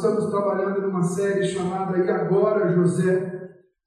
[0.00, 3.38] estamos trabalhando numa série chamada E Agora José.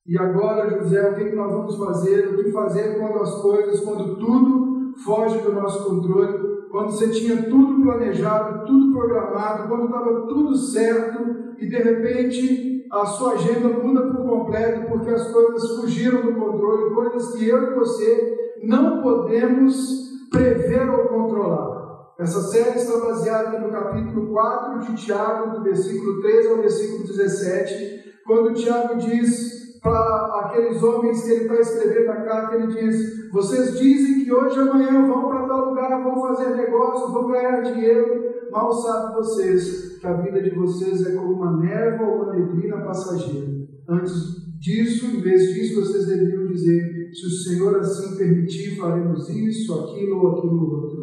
[0.06, 2.28] E agora, José, o que, que nós vamos fazer?
[2.28, 6.68] O que fazer quando as coisas, quando tudo foge do nosso controle?
[6.70, 13.06] Quando você tinha tudo planejado, tudo programado, quando estava tudo certo e de repente a
[13.06, 17.76] sua agenda muda por completo porque as coisas fugiram do controle, coisas que eu e
[17.76, 21.73] você não podemos prever ou controlar.
[22.20, 28.04] Essa série está baseada no capítulo 4 de Tiago, do versículo 13 ao versículo 17,
[28.24, 33.80] quando Tiago diz para aqueles homens que ele está escrevendo a carta, ele diz: Vocês
[33.80, 38.50] dizem que hoje e amanhã vão para tal lugar, vão fazer negócio, vão ganhar dinheiro,
[38.52, 42.78] mal sabem vocês que a vida de vocês é como uma névoa ou uma neblina
[42.86, 43.48] passageira.
[43.90, 44.14] Antes
[44.60, 50.22] disso, em vez disso, vocês deveriam dizer: Se o Senhor assim permitir, faremos isso, aquilo
[50.22, 51.03] ou aquilo outro.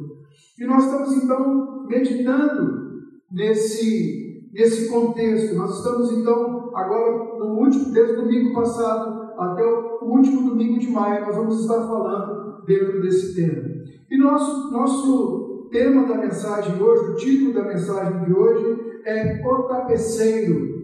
[0.61, 2.91] E nós estamos então meditando
[3.33, 5.57] nesse, nesse contexto.
[5.57, 10.91] Nós estamos então, agora, no último, desde o domingo passado até o último domingo de
[10.91, 13.63] maio, nós vamos estar falando dentro desse tema.
[14.11, 19.63] E nosso, nosso tema da mensagem hoje, o título da mensagem de hoje é O
[19.63, 20.79] Tapeceiro.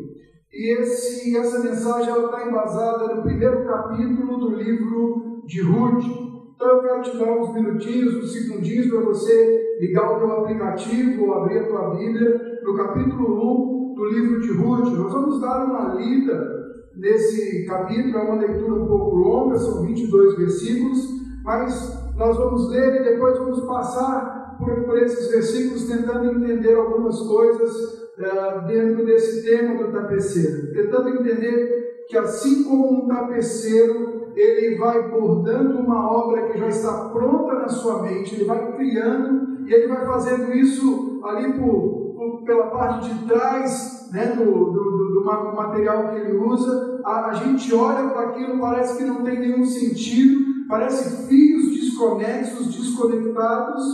[0.51, 6.36] E esse, essa mensagem está embasada no primeiro capítulo do livro de Ruth.
[6.57, 11.27] Então eu quero te dar uns minutinhos, uns segundinhos para você ligar o teu aplicativo
[11.27, 14.91] ou abrir a tua Bíblia no capítulo 1 do livro de Ruth.
[14.97, 16.57] Nós vamos dar uma lida
[16.97, 20.99] nesse capítulo, é uma leitura um pouco longa, são 22 versículos,
[21.45, 27.21] mas nós vamos ler e depois vamos passar por, por esses versículos tentando entender algumas
[27.21, 27.71] coisas
[28.17, 35.09] uh, dentro desse tema do tapeceiro, tentando entender que assim como um tapeceiro ele vai
[35.09, 39.89] bordando uma obra que já está pronta na sua mente, ele vai criando e ele
[39.89, 45.25] vai fazendo isso ali por, por pela parte de trás né, do, do, do,
[45.57, 47.01] material que ele usa.
[47.05, 52.75] A, a gente olha para aquilo, parece que não tem nenhum sentido, parece fios desconexos,
[52.75, 53.85] desconectados,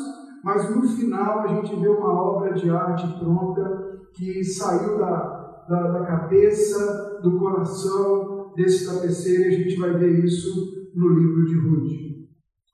[0.42, 5.82] mas no final a gente vê uma obra de arte pronta que saiu da, da,
[5.88, 11.54] da cabeça, do coração, desse tapeceiro e a gente vai ver isso no livro de
[11.58, 12.02] Ruth.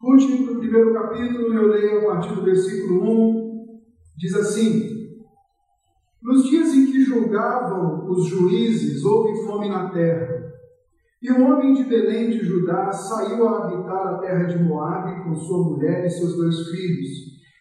[0.01, 3.81] Ruth, no primeiro capítulo, eu leio a partir do versículo 1,
[4.17, 5.09] diz assim:
[6.23, 10.49] Nos dias em que julgavam os juízes, houve fome na terra.
[11.21, 15.35] E um homem de Belém de Judá saiu a habitar a terra de Moabe com
[15.35, 17.09] sua mulher e seus dois filhos.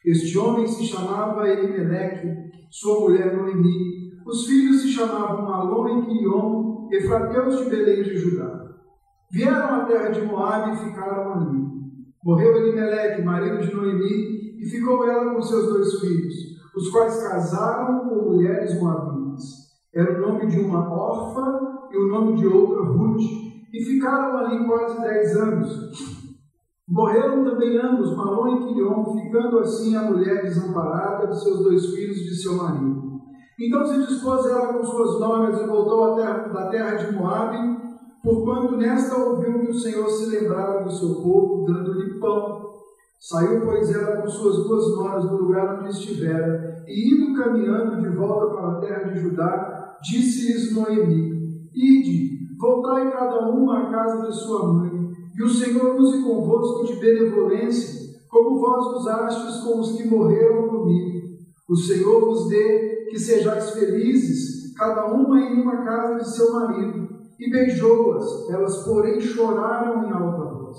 [0.06, 2.28] Este homem se chamava Elimeleque,
[2.70, 4.12] sua mulher Noemi.
[4.28, 8.68] Os filhos se chamavam Malom e Quilion, efrateus de Belém de Judá.
[9.32, 11.68] Vieram à terra de Moabe e ficaram ali.
[12.24, 16.34] Morreu Elimeleque, marido de Noemi, e ficou ela com seus dois filhos,
[16.76, 19.44] os quais casaram com mulheres moabitas.
[19.94, 21.60] Era o nome de uma órfã
[21.92, 23.22] e o nome de outra Ruth,
[23.74, 26.28] e ficaram ali quase dez anos.
[26.88, 32.18] Morreram também ambos, Malom e Quilion, ficando assim a mulher desamparada de seus dois filhos
[32.18, 33.07] de seu marido.
[33.60, 37.58] Então se dispôs ela com suas noras e voltou terra, da terra de Moabe,
[38.24, 42.68] porquanto nesta ouviu que o Senhor se lembrara do seu povo, dando-lhe pão.
[43.20, 48.16] Saiu, pois, ela com suas duas noras do lugar onde estivera, e indo caminhando de
[48.16, 51.32] volta para a terra de Judá, disse-lhes Noemi:
[51.74, 54.92] Ide, voltai cada uma à casa de sua mãe,
[55.36, 61.26] e o Senhor use convosco de benevolência, como vós usastes com os que morreram comigo.
[61.68, 67.18] O Senhor vos dê que sejais felizes, cada uma em uma casa de seu marido.
[67.40, 70.78] E beijou-as, elas, porém, choraram em alta voz.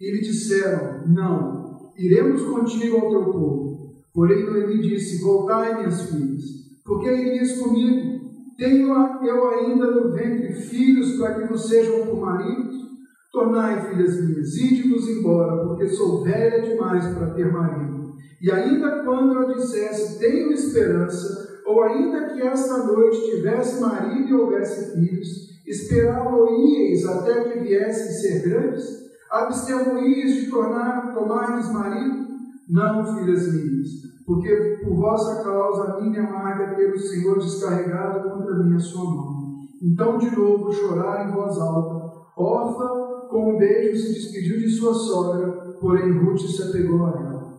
[0.00, 4.02] E lhe disseram: Não, iremos contigo ao teu povo.
[4.12, 6.42] Porém, Noemi disse: Voltai, minhas filhas,
[6.84, 8.16] porque irias comigo?
[8.58, 8.88] Tenho
[9.22, 12.74] eu ainda no ventre filhos para que vos sejam por maridos?
[13.30, 18.14] Tornai, filhas minhas, ide-vos embora, porque sou velha demais para ter marido.
[18.40, 24.34] E ainda quando eu dissesse, tenho esperança, ou ainda que esta noite tivesse marido e
[24.34, 25.28] houvesse filhos,
[25.66, 28.84] esperá-lo-íeis até que viessem ser grandes?
[29.30, 32.26] Abster-vos de tornar, tomar-lhes marido?
[32.68, 33.88] Não, filhas minhas,
[34.24, 39.04] porque por vossa causa a minha amarga ter o Senhor descarregado contra mim a sua
[39.04, 39.56] mão.
[39.82, 42.06] Então de novo chorar em voz alta.
[42.36, 47.52] Orfa, com um beijo, se despediu de sua sogra, porém Ruth se apegou a ela.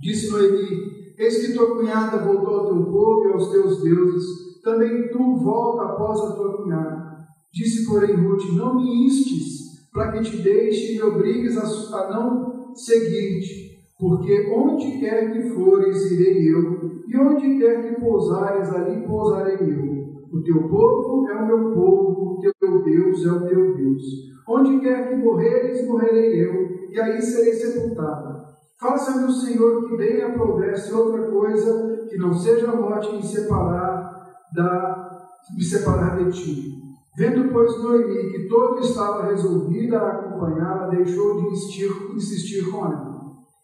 [0.00, 5.08] Disse Noemi, Eis que tua cunhada voltou ao teu povo e aos teus deuses, também
[5.08, 7.12] tu volta após a tua cunhada.
[7.52, 9.62] Disse, porém, Ruth: Não me instes
[9.92, 16.10] para que te deixe e me obrigues a, não seguir-te, porque onde quer que fores,
[16.10, 19.92] irei eu, e onde quer que pousares, ali pousarei eu.
[20.32, 24.02] O teu povo é o meu povo, o teu Deus é o teu Deus.
[24.48, 28.51] Onde quer que morreres, morrerei eu, e aí serei sepultado.
[28.82, 34.34] Faça-me o Senhor que bem aprovesse outra coisa que não seja a morte me separar
[34.52, 36.82] da me separar de ti.
[37.16, 43.22] Vendo, pois, Noemi que todo estava resolvida a acompanhá-la, deixou de insistir, insistir com ela.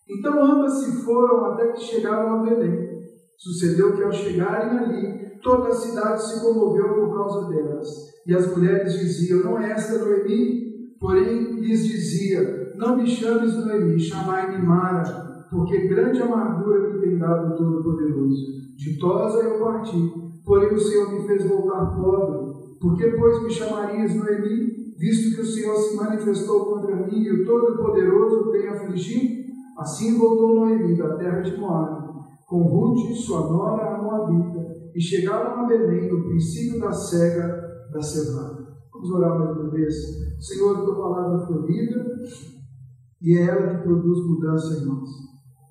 [0.09, 2.89] Então ambas se foram até que chegaram a Belém.
[3.37, 7.89] Sucedeu que ao chegarem ali, toda a cidade se comoveu por causa delas.
[8.25, 10.95] E as mulheres diziam: Não é esta Noemi?
[11.01, 17.53] Porém lhes dizia: Não me chames Noemi, chamai-me Mara, porque grande amargura me tem dado
[17.53, 18.53] o Todo-Poderoso.
[18.77, 20.13] Ditosa eu parti,
[20.45, 22.79] porém o Senhor me fez voltar pobre.
[22.81, 27.33] Por que, pois, me chamarias Noemi, visto que o Senhor se manifestou contra mim e
[27.33, 29.49] o Todo-Poderoso tem afligido?
[29.77, 32.09] Assim voltou Noemi da terra de Moab,
[32.47, 34.65] com Ruth, sua nora, a Moabita,
[34.95, 37.61] e chegaram a Belém no princípio da cega
[37.93, 38.69] da cevada.
[38.93, 39.95] Vamos orar mais uma vez.
[40.39, 42.19] Senhor, tua palavra foi lida
[43.21, 45.09] e é ela que produz mudança em nós.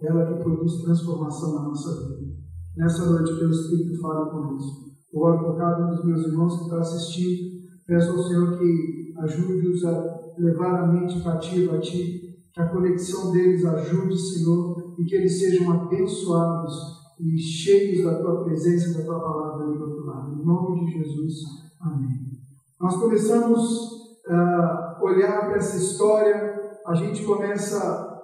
[0.01, 2.33] É ela que produz transformação na nossa vida.
[2.75, 4.87] Nessa noite, pelo Espírito, fala conosco.
[5.13, 7.57] Eu oro por cada um dos meus irmãos que está assistindo.
[7.87, 13.31] Peço ao Senhor que ajude-os a levar a mente cativa a Ti, que a conexão
[13.31, 19.05] deles ajude, Senhor, e que eles sejam abençoados e cheios da tua presença e da
[19.05, 20.39] tua palavra ali do outro lado.
[20.39, 21.33] Em nome de Jesus,
[21.81, 22.31] amém.
[22.79, 28.15] Nós começamos a uh, olhar para essa história, a gente começa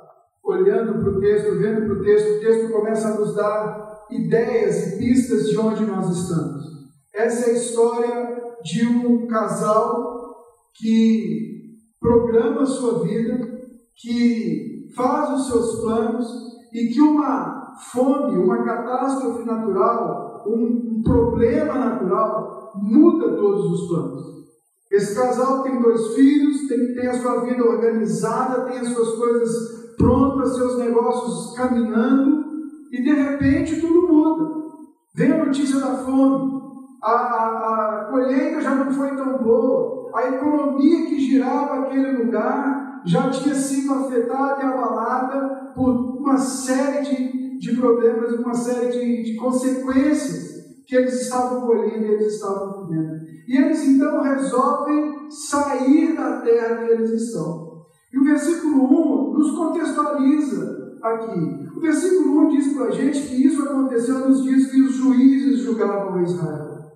[0.44, 4.94] olhando para o texto, vendo para o texto, o texto começa a nos dar ideias
[4.94, 6.64] e pistas de onde nós estamos.
[7.14, 10.34] Essa é a história de um casal
[10.76, 13.38] que programa a sua vida,
[13.96, 16.28] que faz os seus planos
[16.74, 24.33] e que uma fome, uma catástrofe natural, um, problema natural muda todos os planos.
[24.94, 30.56] Esse casal tem dois filhos, tem, a sua vida organizada, tem as suas coisas prontas,
[30.56, 32.46] seus negócios caminhando,
[32.92, 34.54] e de repente tudo muda.
[35.16, 36.62] Vem a notícia da fome,
[37.02, 43.02] a, a, a colheita já não foi tão boa, a economia que girava aquele lugar
[43.04, 49.24] já tinha sido afetada e abalada por uma série de, de problemas, uma série de,
[49.24, 50.54] de consequências
[50.86, 53.22] que eles estavam colhendo e eles estavam vivendo.
[53.48, 57.84] E eles então resolvem sair da terra que eles estão.
[58.12, 61.68] E o versículo 1 nos contextualiza aqui.
[61.76, 65.60] O versículo 1 diz para a gente que isso aconteceu nos dias que os juízes
[65.60, 66.92] julgavam Israel.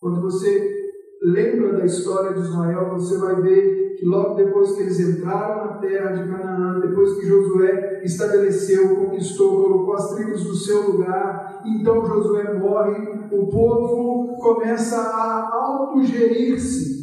[0.00, 0.85] Quando você
[1.26, 5.78] lembra da história de Israel, você vai ver que logo depois que eles entraram na
[5.78, 12.06] terra de Canaã, depois que Josué estabeleceu, conquistou, colocou as tribos no seu lugar, então
[12.06, 16.94] Josué morre, o povo começa a autogerir-se.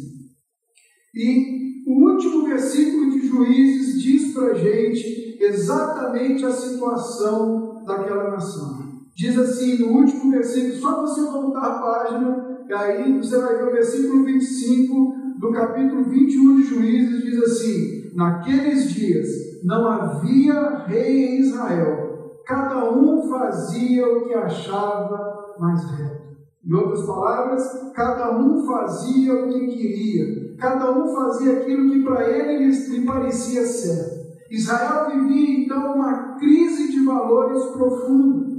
[1.14, 8.84] E o último versículo de Juízes diz para a gente exatamente a situação daquela nação.
[9.14, 13.68] Diz assim no último versículo, só você voltar a página, e aí você vai ver
[13.68, 19.28] o versículo 25 do capítulo 21 de Juízes diz assim: Naqueles dias
[19.62, 26.24] não havia rei em Israel, cada um fazia o que achava mais reto.
[26.66, 27.62] Em outras palavras,
[27.94, 33.66] cada um fazia o que queria, cada um fazia aquilo que para ele lhe parecia
[33.66, 34.24] certo.
[34.50, 38.54] Israel vivia então uma crise de valores profunda.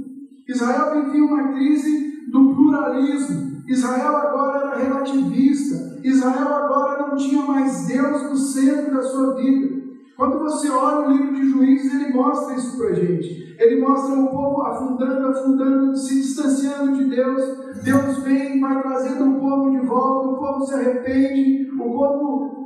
[0.48, 3.55] Israel vivia uma crise do pluralismo.
[3.66, 6.00] Israel agora era relativista.
[6.04, 9.76] Israel agora não tinha mais Deus no centro da sua vida.
[10.16, 13.56] Quando você olha o livro de Juízes, ele mostra isso para gente.
[13.58, 17.42] Ele mostra o povo afundando, afundando, se distanciando de Deus.
[17.82, 22.56] Deus vem, vai trazendo o povo de volta, o povo se arrepende, o povo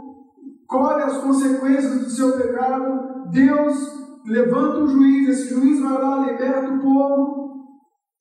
[0.66, 3.30] colhe as consequências do seu pecado.
[3.30, 7.40] Deus levanta um juiz, esse juiz vai lá, liberta o povo.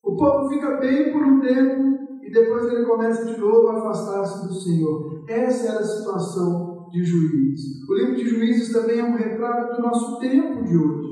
[0.03, 1.98] O povo fica bem por um tempo,
[2.29, 5.23] e depois ele começa de novo a afastar-se do Senhor.
[5.27, 7.89] Essa era a situação de Juízes.
[7.89, 11.09] O livro de Juízes também é um retrato do nosso tempo de hoje.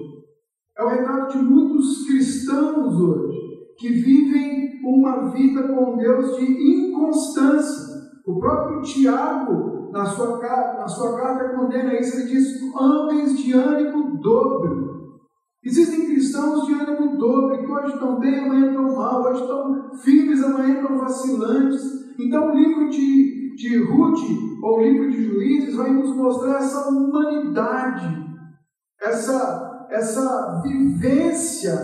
[0.78, 3.36] É o um retrato de muitos cristãos hoje
[3.80, 7.98] que vivem uma vida com Deus de inconstância.
[8.28, 12.18] O próprio Tiago, na sua, na sua carta, condena isso.
[12.18, 14.87] Ele diz: homens de ânimo dobro
[15.68, 20.42] Existem cristãos de ânimo dobre, que hoje estão bem, amanhã estão mal, hoje estão firmes,
[20.42, 21.82] amanhã estão vacilantes.
[22.18, 24.18] Então, o livro de, de Ruth,
[24.64, 28.18] ou o livro de Juízes, vai nos mostrar essa humanidade,
[29.02, 31.76] essa, essa vivência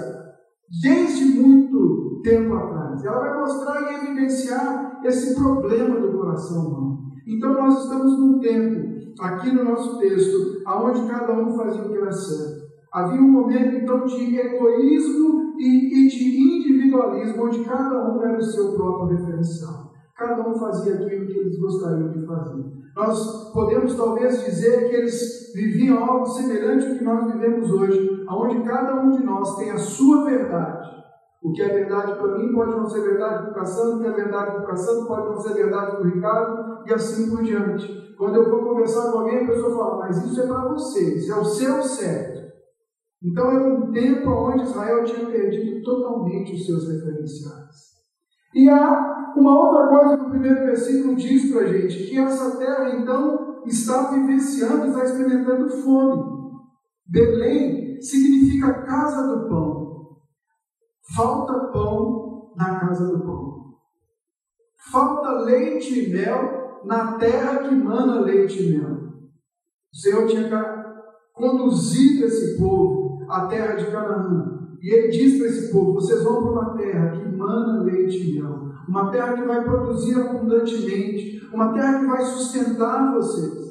[0.82, 3.04] desde muito tempo atrás.
[3.04, 7.00] Ela vai mostrar e evidenciar esse problema do coração humano.
[7.28, 11.98] Então nós estamos num tempo, aqui no nosso texto, aonde cada um fazia o que
[11.98, 12.63] era certo.
[12.94, 18.44] Havia um momento então de egoísmo e, e de individualismo, onde cada um era o
[18.44, 19.92] seu próprio referencial.
[20.16, 22.64] Cada um fazia aquilo que eles gostariam de fazer.
[22.96, 28.64] Nós podemos talvez dizer que eles viviam algo semelhante ao que nós vivemos hoje, onde
[28.64, 30.94] cada um de nós tem a sua verdade.
[31.42, 34.08] O que é verdade para mim pode não ser verdade para o Cassandro, o que
[34.08, 37.44] é verdade para o Cassandro pode não ser verdade para o Ricardo, e assim por
[37.44, 38.16] diante.
[38.18, 41.34] Quando eu vou conversar com alguém, a pessoa fala, mas isso é para você, isso
[41.34, 42.33] é o seu certo.
[43.24, 47.94] Então é um tempo onde Israel tinha perdido totalmente os seus referenciais.
[48.54, 52.58] E há uma outra coisa que o primeiro versículo diz para a gente, que essa
[52.58, 56.34] terra então está vivenciando, está experimentando fome.
[57.08, 60.18] Belém significa casa do pão.
[61.16, 63.74] Falta pão na casa do pão.
[64.92, 68.98] Falta leite e mel na terra que mana leite e mel.
[69.94, 70.50] O Senhor tinha
[71.34, 74.60] conduzido esse povo à terra de Canaã.
[74.82, 78.42] E ele diz para esse povo: vocês vão para uma terra que mana leite e
[78.42, 83.64] mel, uma terra que vai produzir abundantemente, uma terra que vai sustentar vocês.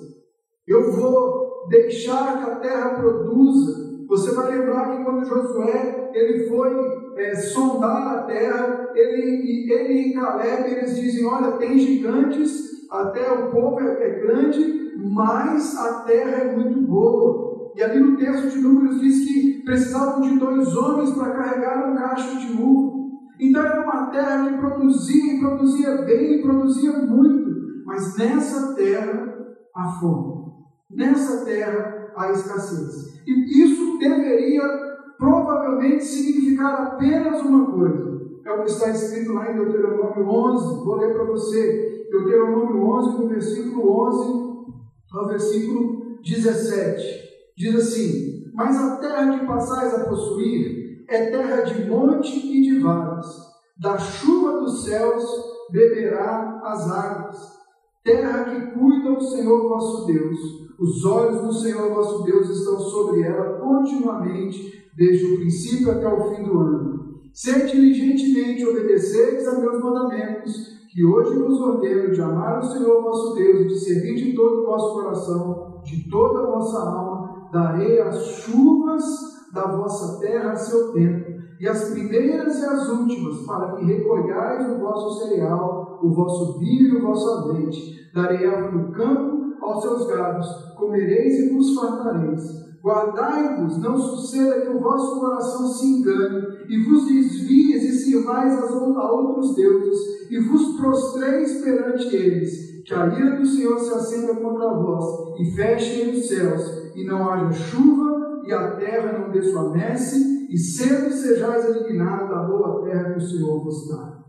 [0.66, 3.82] Eu vou deixar que a terra produza.
[4.08, 6.70] Você vai lembrar que quando Josué ele foi
[7.16, 13.50] é, sondar a terra, ele, ele e Caleb eles dizem: olha, tem gigantes, até o
[13.50, 17.51] povo é, é grande, mas a terra é muito boa.
[17.74, 21.96] E ali no texto de Números diz que precisavam de dois homens para carregar um
[21.96, 23.02] cacho de uva.
[23.40, 27.50] Então era uma terra que produzia, e produzia bem, e produzia muito.
[27.86, 29.36] Mas nessa terra
[29.74, 30.52] há fome.
[30.90, 33.22] Nessa terra há escassez.
[33.26, 34.62] E isso deveria
[35.18, 38.20] provavelmente significar apenas uma coisa.
[38.44, 40.84] É o que está escrito lá em Deuteronômio 11.
[40.84, 42.06] Vou ler para você.
[42.10, 44.42] Deuteronômio 11, no versículo 11
[45.12, 47.31] ao versículo 17.
[47.56, 52.80] Diz assim: Mas a terra que passais a possuir é terra de monte e de
[52.80, 53.26] vales.
[53.78, 55.24] Da chuva dos céus
[55.70, 57.38] beberá as águas.
[58.04, 60.38] Terra que cuida o Senhor vosso Deus.
[60.78, 66.34] Os olhos do Senhor vosso Deus estão sobre ela continuamente, desde o princípio até o
[66.34, 67.02] fim do ano.
[67.32, 73.34] Sede diligentemente obedeceis a meus mandamentos, que hoje vos ordeno de amar o Senhor vosso
[73.34, 77.11] Deus e de servir de todo o vosso coração, de toda a vossa alma
[77.52, 79.04] darei as chuvas
[79.52, 84.68] da vossa terra a seu tempo, e as primeiras e as últimas, para que recolhais
[84.72, 88.10] o vosso cereal, o vosso vinho e o vosso azeite.
[88.14, 92.42] Darei árvore no campo aos seus gados, comereis e vos fartareis.
[92.82, 99.12] Guardai-vos, não suceda que o vosso coração se engane, e vos desvies e sirvais a
[99.12, 104.74] outros deuses, e vos prostreis perante eles, que a ira do Senhor se acenda contra
[104.74, 109.70] vós, e fechem os céus, e não haja chuva, e a terra não dê sua
[109.70, 114.22] messe, e cedo sejais eliminados da boa terra que o Senhor vos dá.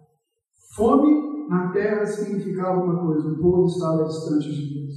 [0.76, 4.94] Fome na terra significava uma coisa: o povo estava distante de Deus,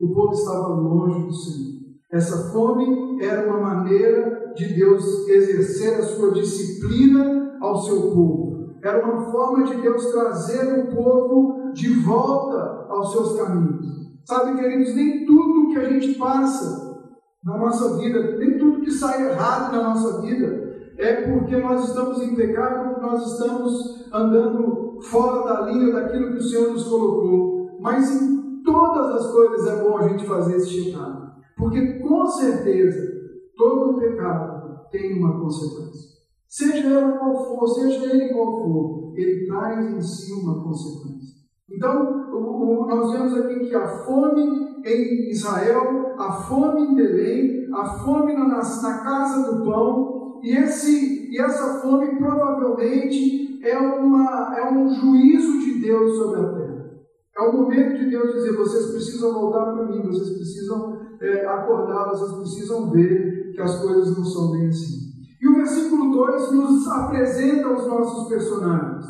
[0.00, 1.80] o povo estava longe do Senhor.
[2.10, 8.74] Essa fome era uma maneira de Deus exercer a sua disciplina ao seu povo.
[8.82, 13.86] Era uma forma de Deus trazer o povo de volta aos seus caminhos.
[14.24, 16.90] Sabe, queridos, nem tudo que a gente passa
[17.44, 22.20] na nossa vida, nem tudo que sai errado na nossa vida é porque nós estamos
[22.22, 27.78] em pecado, nós estamos andando fora da linha daquilo que o Senhor nos colocou.
[27.80, 31.32] Mas em todas as coisas é bom a gente fazer esse checado.
[31.56, 33.00] Porque com certeza
[33.56, 36.10] todo pecado tem uma consequência.
[36.46, 41.39] Seja ela qual for, seja ele qual for, ele traz em si uma consequência.
[41.70, 42.30] Então,
[42.86, 44.42] nós vemos aqui que a fome
[44.84, 51.30] em Israel, a fome em Belém, a fome na, na casa do pão, e, esse,
[51.30, 56.70] e essa fome provavelmente é, uma, é um juízo de Deus sobre a terra.
[57.36, 62.08] É o momento de Deus dizer: vocês precisam voltar para mim, vocês precisam é, acordar,
[62.08, 65.10] vocês precisam ver que as coisas não são bem assim.
[65.40, 69.06] E o versículo 2 nos apresenta os nossos personagens.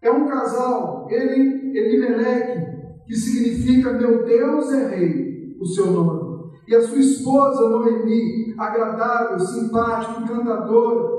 [0.00, 6.28] É um casal, ele, Elimeleque, que significa meu Deus é rei, o seu nome.
[6.68, 11.18] E a sua esposa, Noemi, agradável, simpática, encantadora.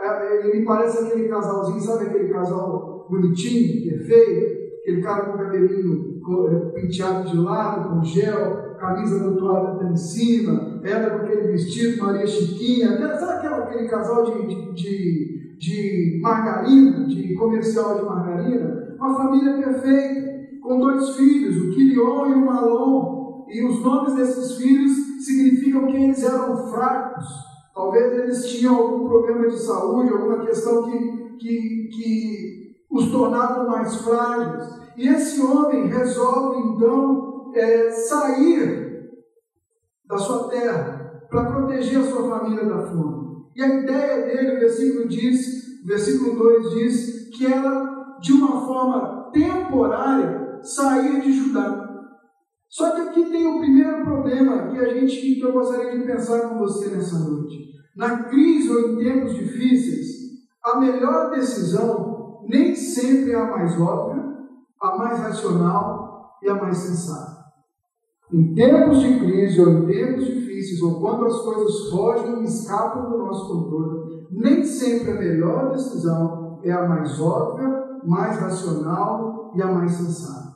[0.00, 4.58] É, ele me parece aquele casalzinho, sabe aquele casal bonitinho, perfeito?
[4.80, 10.80] Aquele cara com cabelinho é, penteado de lado, com gel, camisa tatuada até em cima,
[10.84, 17.06] ela com aquele vestido, Maria Chiquinha, sabe aquele, aquele casal de, de, de, de margarina,
[17.06, 18.87] de comercial de margarina?
[18.98, 23.46] Uma família perfeita, com dois filhos, o Quilion e o Malon.
[23.48, 24.92] E os nomes desses filhos
[25.24, 27.24] significam que eles eram fracos.
[27.74, 30.98] Talvez eles tinham algum problema de saúde, alguma questão que,
[31.38, 34.68] que, que os tornavam mais frágeis.
[34.96, 39.08] E esse homem resolve então é, sair
[40.06, 43.46] da sua terra para proteger a sua família da fome.
[43.54, 49.30] E a ideia dele, o versículo diz, versículo 2 diz que era de uma forma
[49.32, 51.88] temporária sair de Judá.
[52.68, 56.48] Só que aqui tem o primeiro problema que a gente que eu gostaria de pensar
[56.48, 57.68] com você nessa noite.
[57.96, 60.06] Na crise ou em tempos difíceis,
[60.62, 64.22] a melhor decisão nem sempre é a mais óbvia,
[64.80, 67.38] a mais racional e a mais sensata.
[68.32, 73.10] Em tempos de crise ou em tempos difíceis, ou quando as coisas fogem e escapam
[73.10, 79.62] do nosso controle, nem sempre a melhor decisão é a mais óbvia, mais racional e
[79.62, 80.54] a mais sensata.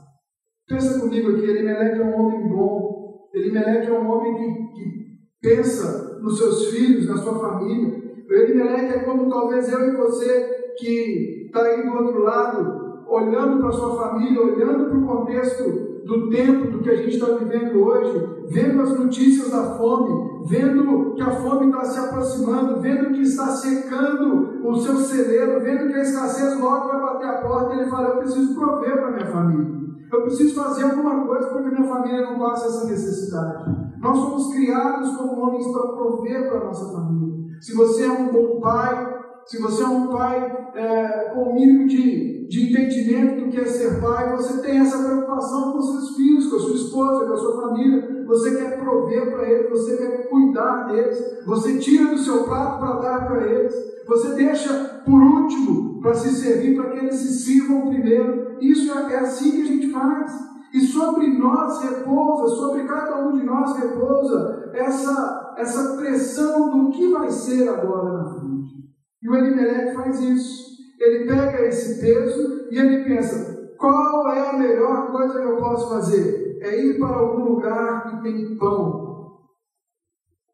[0.68, 6.18] Pensa comigo aqui, Elimelec é um homem bom, Elimelec é um homem que, que pensa
[6.20, 8.00] nos seus filhos, na sua família.
[8.28, 13.58] O Elimelec é como talvez eu e você que está aí do outro lado, olhando
[13.58, 17.26] para a sua família, olhando para o contexto do tempo do que a gente está
[17.32, 23.12] vivendo hoje, vendo as notícias da fome, vendo que a fome está se aproximando, vendo
[23.12, 27.74] que está secando o seu celeiro, vendo que a escassez logo vai bater a porta,
[27.74, 29.82] e ele fala: Eu preciso prover para minha família.
[30.12, 33.64] Eu preciso fazer alguma coisa para que minha família não passe essa necessidade.
[33.98, 37.32] Nós somos criados como homens para prover para a nossa família.
[37.60, 42.46] Se você é um bom pai, se você é um pai é, com mínimo de,
[42.48, 46.56] de entendimento do que é ser pai, você tem essa preocupação com seus filhos, com
[46.56, 50.88] a sua esposa, com a sua família, você quer prover para eles, você quer cuidar
[50.88, 53.74] deles, você tira do seu prato para dar para eles,
[54.06, 58.56] você deixa por último para se servir, para que eles se sirvam primeiro.
[58.60, 60.52] Isso é, é assim que a gente faz.
[60.74, 67.08] E sobre nós repousa, sobre cada um de nós repousa essa, essa pressão do que
[67.08, 68.81] vai ser agora na frente.
[69.22, 70.72] E o Elimelec faz isso.
[71.00, 75.88] Ele pega esse peso e ele pensa: qual é a melhor coisa que eu posso
[75.88, 76.58] fazer?
[76.60, 79.42] É ir para algum lugar que tem pão.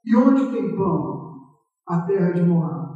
[0.04, 1.18] E onde tem pão?
[1.86, 2.88] A terra de Moab.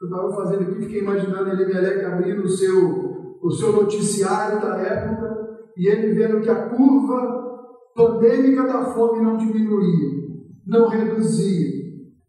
[0.00, 5.46] Eu estava fazendo aqui, fiquei imaginando Elimelec abrindo o seu, o seu noticiário da época
[5.76, 7.46] e ele vendo que a curva
[7.94, 10.28] pandêmica da fome não diminuía,
[10.66, 11.76] não reduzia.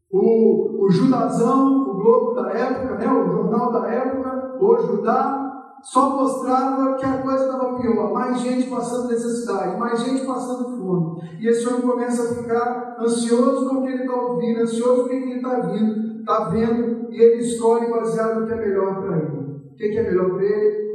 [0.09, 5.47] O, o Judazão Globo da época, né, o jornal da época, o Judá,
[5.81, 11.21] só mostrava que a coisa estava pior, mais gente passando necessidade, mais gente passando fome.
[11.39, 15.05] E esse homem começa a ficar ansioso com o que ele está ouvindo, ansioso com
[15.07, 19.01] o que ele está vindo, está vendo, e ele escolhe baseado no que é melhor
[19.01, 19.37] para ele.
[19.71, 20.87] O que é melhor para ele?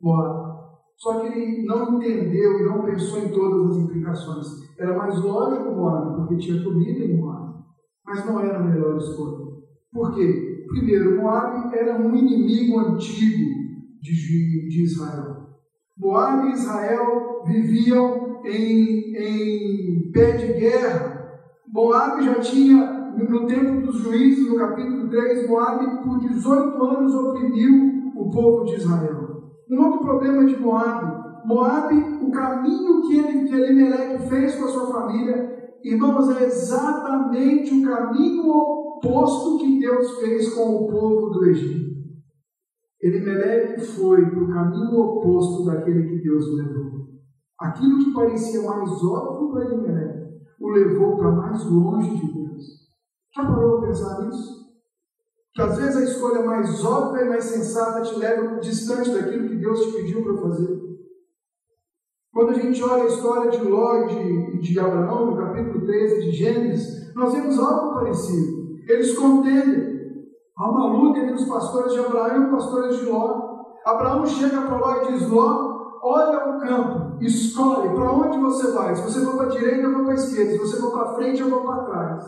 [0.00, 0.46] Bora.
[0.96, 4.46] Só que ele não entendeu e não pensou em todas as implicações.
[4.76, 7.54] Era mais lógico Moab, porque tinha comida em Moab,
[8.04, 9.45] mas não era a melhor escolha.
[9.96, 10.66] Por quê?
[10.68, 13.46] Primeiro, Moab era um inimigo antigo
[14.02, 15.46] de, de Israel.
[15.98, 21.40] Moab e Israel viviam em, em pé de guerra.
[21.72, 28.12] Moab já tinha, no tempo dos juízes, no capítulo 3, Moab por 18 anos oprimiu
[28.16, 29.44] o povo de Israel.
[29.70, 34.68] Um outro problema de Moab, Moab, o caminho que ele, que Elimelech fez com a
[34.68, 41.46] sua família, irmãos, é exatamente o caminho oposto que Deus fez com o povo do
[41.46, 41.96] Egito.
[43.00, 47.06] Elimelec foi para o caminho oposto daquele que Deus levou.
[47.60, 50.26] Aquilo que parecia mais óbvio para Elimelec
[50.58, 52.64] o levou para mais longe de Deus.
[53.34, 54.66] Já parou para pensar nisso?
[55.54, 59.56] Que às vezes a escolha mais óbvia e mais sensata te leva distante daquilo que
[59.56, 60.86] Deus te pediu para fazer.
[62.32, 66.22] Quando a gente olha a história de Ló e de, de Abraão, no capítulo 13
[66.22, 68.65] de Gênesis, nós vemos algo parecido.
[68.86, 69.96] Eles contendem.
[70.56, 73.64] Há uma luta entre os pastores de Abraão e os pastores de Ló.
[73.84, 78.94] Abraão chega para Ló e diz: Ló, olha o campo, escolhe para onde você vai.
[78.94, 80.52] Se você for para a direita, eu vou para a esquerda.
[80.52, 82.24] Se você for para frente, eu vou para trás.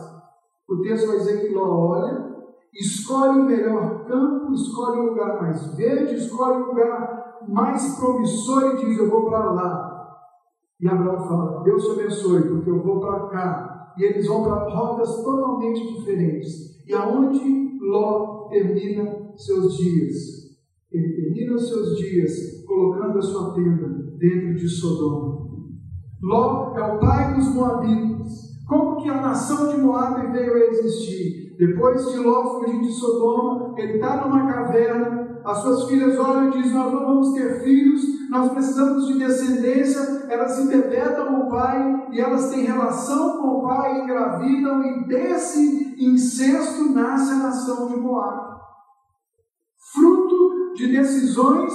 [0.69, 2.35] O texto vai dizer que Ló olha,
[2.73, 8.85] escolhe o melhor campo, escolhe o lugar mais verde, escolhe o lugar mais promissor e
[8.85, 9.89] diz: Eu vou para lá.
[10.79, 13.68] E Abraão fala: Deus te abençoe, porque eu vou para cá
[13.99, 16.79] e eles vão para rotas totalmente diferentes.
[16.87, 20.15] E aonde Ló termina seus dias?
[20.91, 25.49] Ele termina os seus dias colocando a sua tenda dentro de Sodoma.
[26.21, 28.49] Ló é o pai dos Moabitas.
[28.67, 31.55] Como que a nação de Moab veio a existir?
[31.57, 36.51] Depois de Ló fugir de Sodoma, ele está numa caverna, As suas filhas olham e
[36.51, 40.27] dizem: Nós não vamos ter filhos, nós precisamos de descendência.
[40.29, 46.93] Elas embebedam o pai e elas têm relação com o pai, engravidam, e desse incesto
[46.93, 48.59] nasce a nação de Moab.
[49.91, 51.73] Fruto de decisões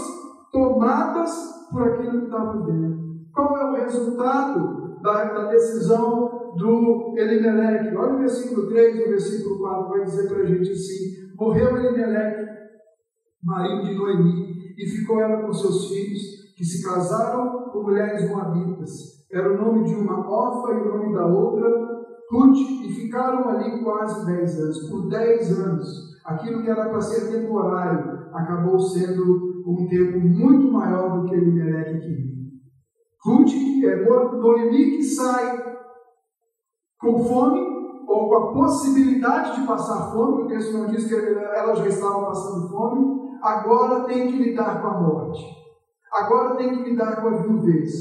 [0.52, 1.32] tomadas
[1.70, 3.04] por aquilo que por dentro.
[3.32, 7.96] Qual é o resultado da, da decisão do Elimeleque?
[7.96, 11.76] Olha o versículo 3 e o versículo 4 vai dizer para a gente assim: Morreu
[11.76, 12.48] Elimeleque,
[13.42, 19.24] marido de Noemi, e ficou ela com seus filhos, que se casaram com mulheres moabitas.
[19.30, 21.68] Era o nome de uma órfã e o nome da outra,
[22.30, 24.90] Ruth, e ficaram ali quase 10 anos.
[24.90, 25.88] Por 10 anos,
[26.24, 32.00] aquilo que era para ser temporário acabou sendo um tempo muito maior do que Elimeleque
[32.00, 32.34] queria.
[33.24, 33.52] Ruth,
[33.84, 35.62] é Noemi que sai
[37.00, 37.60] com fome,
[38.06, 41.86] ou com a possibilidade de passar fome, porque o texto não diz que ela já
[41.86, 45.63] estava passando fome, agora tem que lidar com a morte.
[46.14, 47.92] Agora tem que lidar com a viuvez.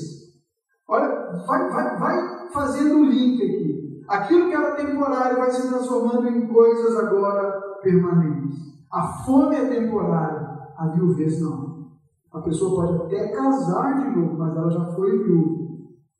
[0.88, 4.04] Olha, vai, vai, vai fazendo o link aqui.
[4.08, 8.60] Aquilo que era temporário vai se transformando em coisas agora permanentes.
[8.92, 10.48] A fome é temporária,
[10.78, 11.88] a viuvez não.
[12.32, 15.64] A pessoa pode até casar de novo, mas ela já foi viúva.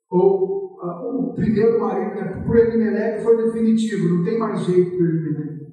[0.10, 5.06] Ou uh, o primeiro marido, né, por Elimelec, foi definitivo, não tem mais jeito para
[5.06, 5.68] Elimelec.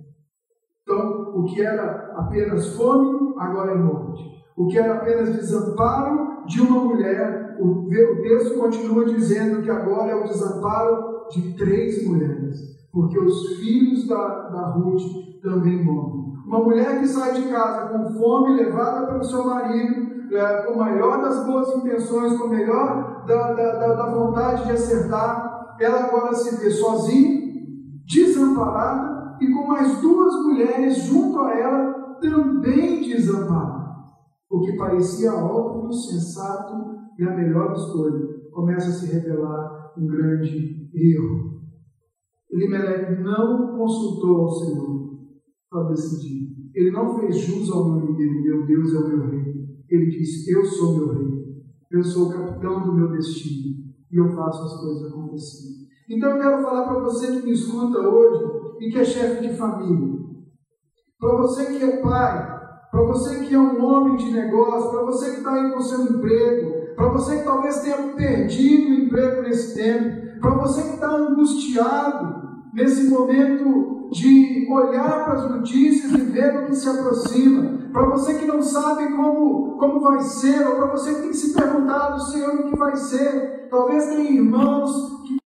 [0.82, 4.39] Então, o que era apenas fome, agora é morte.
[4.56, 7.88] O que era apenas desamparo de uma mulher, o,
[8.22, 12.58] texto continua dizendo que agora é o desamparo de três mulheres,
[12.92, 16.20] porque os filhos da, da Ruth também morrem.
[16.46, 20.84] Uma mulher que sai de casa com fome, levada pelo seu marido, é, com a
[20.84, 26.34] maior das boas intenções, com a melhor da, da, da vontade de acertar, ela agora
[26.34, 27.40] se vê sozinha,
[28.04, 33.79] desamparada e com mais duas mulheres junto a ela também desamparada.
[34.50, 36.74] O que parecia óbvio, sensato
[37.16, 41.60] e a melhor escolha começa a se revelar um grande erro.
[42.50, 45.18] Elimelec não consultou ao Senhor
[45.70, 46.50] para decidir.
[46.74, 49.54] Ele não fez jus ao nome dele, meu Deus é o meu rei.
[49.88, 53.76] Ele diz: Eu sou meu rei, eu sou o capitão do meu destino
[54.10, 55.86] e eu faço as coisas acontecerem.
[56.08, 58.44] Então eu quero falar para você que me escuta hoje
[58.80, 60.18] e que é chefe de família,
[61.20, 62.59] para você que é pai,
[62.90, 66.02] para você que é um homem de negócio, para você que está aí com seu
[66.02, 71.10] emprego, para você que talvez tenha perdido o emprego nesse tempo, para você que está
[71.10, 72.40] angustiado
[72.72, 78.34] nesse momento de olhar para as notícias e ver o que se aproxima, para você
[78.34, 82.54] que não sabe como, como vai ser, ou para você que tem se perguntado, Senhor,
[82.54, 83.68] o que vai ser.
[83.70, 85.38] Talvez tenha irmãos que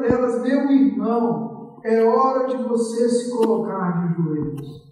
[0.00, 4.85] delas, meu irmão, é hora de você se colocar de joelhos.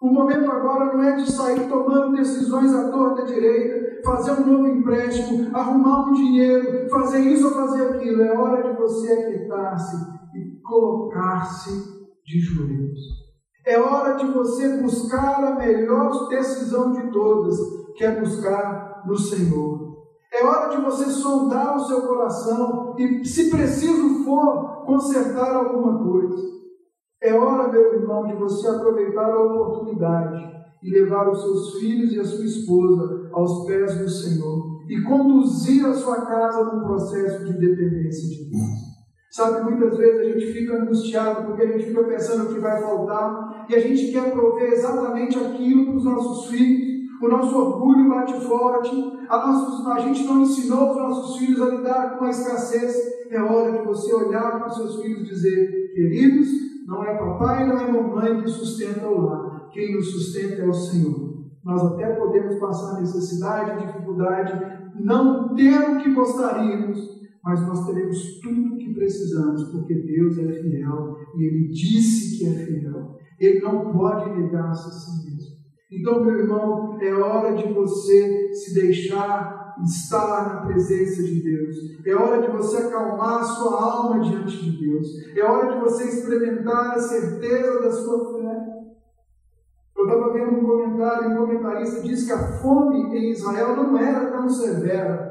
[0.00, 4.66] O momento agora não é de sair tomando decisões à torta direita, fazer um novo
[4.66, 8.22] empréstimo, arrumar um dinheiro, fazer isso ou fazer aquilo.
[8.22, 9.96] É hora de você aquietar-se
[10.34, 11.70] e colocar-se
[12.24, 12.98] de joelhos.
[13.66, 17.58] É hora de você buscar a melhor decisão de todas,
[17.94, 19.90] que é buscar no Senhor.
[20.32, 26.59] É hora de você sondar o seu coração e, se preciso for, consertar alguma coisa.
[27.22, 32.20] É hora, meu irmão, de você aproveitar a oportunidade e levar os seus filhos e
[32.20, 37.52] a sua esposa aos pés do Senhor e conduzir a sua casa num processo de
[37.52, 38.90] dependência de Deus.
[39.30, 42.80] Sabe, muitas vezes a gente fica angustiado porque a gente fica pensando o que vai
[42.80, 46.90] faltar e a gente quer prover exatamente aquilo para os nossos filhos.
[47.22, 48.96] O nosso orgulho bate forte,
[49.28, 52.96] a, nossos, a gente não ensinou os nossos filhos a lidar com a escassez.
[53.30, 56.48] É hora de você olhar para os seus filhos e dizer: queridos,
[56.86, 60.72] não é papai, não é mamãe que sustenta o lar, quem nos sustenta é o
[60.72, 61.40] Senhor.
[61.64, 68.74] Nós até podemos passar necessidade, dificuldade, não ter o que gostaríamos, mas nós teremos tudo
[68.74, 73.18] o que precisamos, porque Deus é fiel e Ele disse que é fiel.
[73.38, 75.50] Ele não pode negar-se a si mesmo.
[75.92, 81.76] Então, meu irmão, é hora de você se deixar estar na presença de Deus.
[82.06, 85.06] É hora de você acalmar a sua alma diante de Deus.
[85.36, 88.80] É hora de você experimentar a certeza da sua fé.
[89.96, 94.30] Eu estava vendo um comentário, um comentarista disse que a fome em Israel não era
[94.30, 95.30] tão severa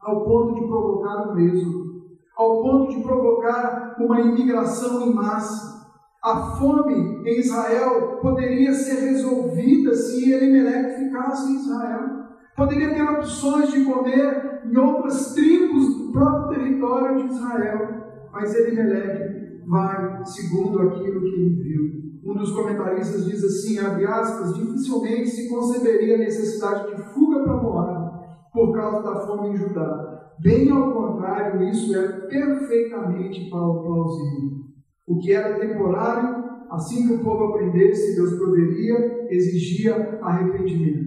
[0.00, 2.02] ao ponto de provocar um êxodo,
[2.36, 5.72] ao ponto de provocar uma imigração em massa.
[6.22, 12.21] A fome em Israel poderia ser resolvida se Elimelech ficasse em Israel.
[12.56, 18.02] Poderia ter opções de comer em outras tribos do próprio território de Israel.
[18.32, 22.02] Mas Elimelech vai segundo aquilo que ele viu.
[22.24, 27.62] Um dos comentaristas diz assim, abre aspas, dificilmente se conceberia a necessidade de fuga para
[27.62, 28.12] Moab
[28.52, 30.34] por causa da fome em Judá.
[30.40, 34.62] Bem ao contrário, isso é perfeitamente plausível.
[35.06, 41.01] O que era temporário, assim que o povo aprendesse, Deus proveria, exigia arrependimento.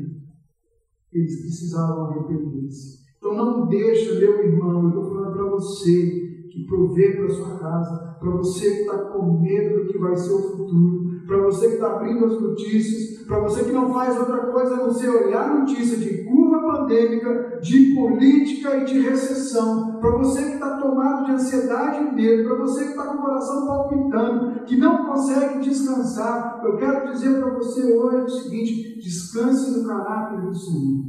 [1.15, 3.05] Eles precisavam arrepender-se.
[3.17, 8.17] Então não deixa, meu irmão, eu estou falando para você, que provê para sua casa,
[8.19, 11.73] para você que está com medo do que vai ser o futuro, para você que
[11.75, 15.59] está abrindo as notícias, para você que não faz outra coisa a não ser olhar
[15.59, 21.31] notícia de curva pandêmica, de política e de recessão, para você que está tomado de
[21.31, 26.61] ansiedade e medo, para você que está com o coração palpitando, que não consegue descansar,
[26.63, 31.05] eu quero dizer para você hoje o seguinte: descanse no caráter do Senhor,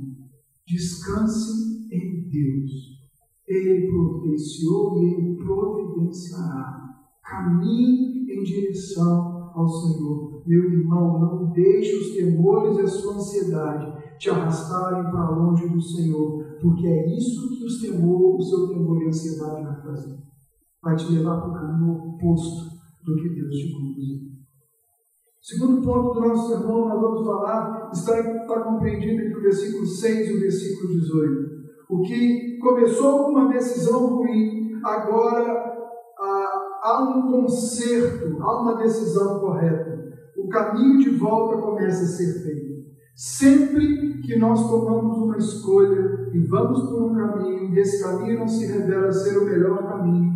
[0.66, 2.96] descanse em Deus.
[3.46, 6.82] Ele providenciou e Ele providenciará.
[7.22, 10.42] Caminhe em direção ao Senhor.
[10.46, 15.80] Meu irmão, não deixe os temores e a sua ansiedade te arrastarem para longe do
[15.80, 20.18] Senhor, porque é isso que os temor, o seu temor e a ansiedade vai fazer.
[20.82, 24.36] Vai te levar para o caminho oposto do que Deus te conduziu.
[25.40, 30.28] Segundo ponto do nosso sermão, nós vamos falar, está, está compreendido entre o versículo 6
[30.28, 31.56] e o versículo 18.
[31.88, 35.65] O que começou com uma decisão ruim, agora
[36.86, 40.06] há um conserto, há uma decisão correta.
[40.36, 42.76] O caminho de volta começa a ser feito.
[43.16, 48.46] Sempre que nós tomamos uma escolha e vamos por um caminho, e esse caminho não
[48.46, 50.32] se revela ser o melhor caminho,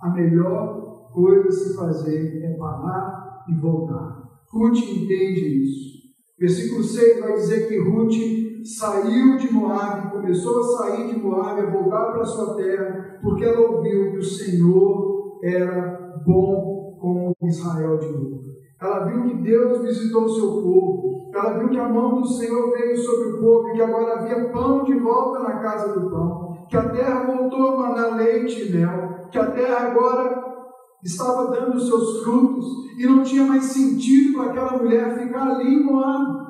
[0.00, 4.22] a melhor coisa a se fazer é parar e voltar.
[4.50, 5.92] Ruth entende isso.
[6.38, 11.70] Versículo 6 vai dizer que Ruth saiu de Moab, começou a sair de Moab, a
[11.70, 15.11] voltar para sua terra, porque ela ouviu que o Senhor
[15.42, 18.42] era bom com Israel de novo.
[18.80, 21.30] Ela viu que Deus visitou o seu povo.
[21.34, 24.50] Ela viu que a mão do Senhor veio sobre o povo e que agora havia
[24.50, 26.66] pão de volta na casa do pão.
[26.68, 29.28] Que a terra voltou a mandar leite e mel.
[29.30, 30.42] Que a terra agora
[31.02, 32.66] estava dando os seus frutos
[32.98, 36.42] e não tinha mais sentido para aquela mulher ficar ali em Moab.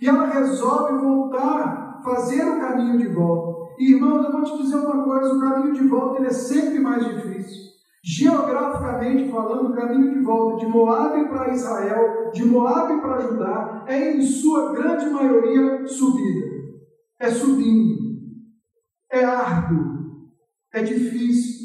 [0.00, 3.74] E ela resolve voltar, fazer o caminho de volta.
[3.78, 6.78] E, irmãos, eu vou te dizer uma coisa: o caminho de volta ele é sempre
[6.80, 7.73] mais difícil.
[8.06, 14.14] Geograficamente falando, o caminho de volta de Moab para Israel, de Moab para Judá, é
[14.14, 16.46] em sua grande maioria subida.
[17.18, 17.94] É subindo.
[19.10, 19.94] É árduo.
[20.74, 21.64] É difícil.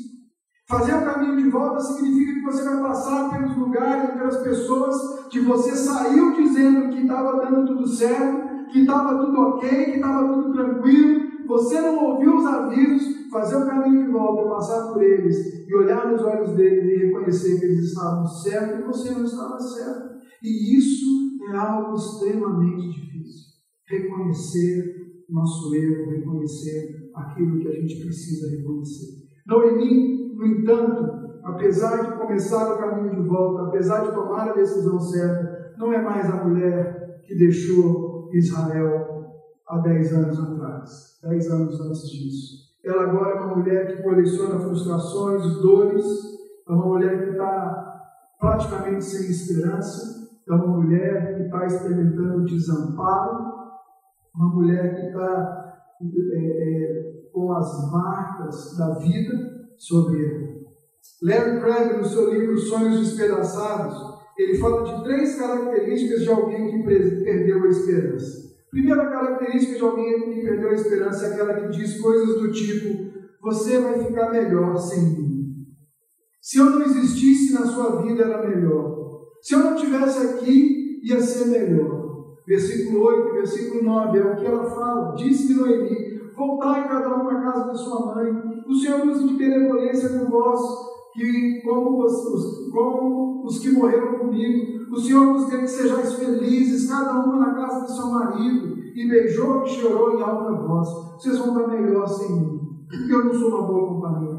[0.65, 5.41] Fazer o caminho de volta significa que você vai passar pelos lugares, pelas pessoas que
[5.41, 10.53] você saiu dizendo que estava dando tudo certo, que estava tudo ok, que estava tudo
[10.53, 11.28] tranquilo.
[11.49, 16.11] Você não ouviu os avisos, fazer o caminho de volta, passar por eles e olhar
[16.11, 20.09] nos olhos deles e reconhecer que eles estavam certos e você não estava certo.
[20.43, 21.05] E isso
[21.51, 23.49] é algo extremamente difícil.
[23.87, 24.95] Reconhecer
[25.27, 29.07] nosso erro, reconhecer aquilo que a gente precisa reconhecer.
[29.47, 34.99] Noemi no entanto, apesar de começar o caminho de volta, apesar de tomar a decisão
[34.99, 39.09] certa, não é mais a mulher que deixou Israel
[39.67, 42.69] há 10 anos atrás, 10 anos antes disso.
[42.83, 46.05] Ela agora é uma mulher que coleciona frustrações, dores,
[46.67, 48.01] é uma mulher que está
[48.39, 53.53] praticamente sem esperança, é uma mulher que está experimentando desamparo,
[54.33, 60.59] uma mulher que está é, é, com as marcas da vida, sobre ele.
[61.23, 66.83] Larry Craig, no seu livro Sonhos Despedaçados, ele fala de três características de alguém que
[67.23, 68.49] perdeu a esperança.
[68.71, 73.11] Primeira característica de alguém que perdeu a esperança é aquela que diz coisas do tipo:
[73.41, 75.39] Você vai ficar melhor sem mim.
[76.41, 78.99] Se eu não existisse na sua vida, era melhor.
[79.41, 82.35] Se eu não estivesse aqui, ia ser melhor.
[82.47, 85.15] Versículo 8, versículo 9 é o que ela fala.
[85.15, 88.31] Disse Noemi: Voltai cada um para a casa da sua mãe.
[88.67, 90.59] O Senhor use de benevolência com vós,
[91.13, 94.78] que, como os, como os que morreram comigo.
[94.91, 98.77] O Senhor nos dê que sejais felizes, cada uma na casa do seu marido.
[98.95, 100.87] E beijou e chorou em alta voz.
[101.15, 104.29] Vocês vão estar melhor sem mim, porque eu não sou uma boa companhia.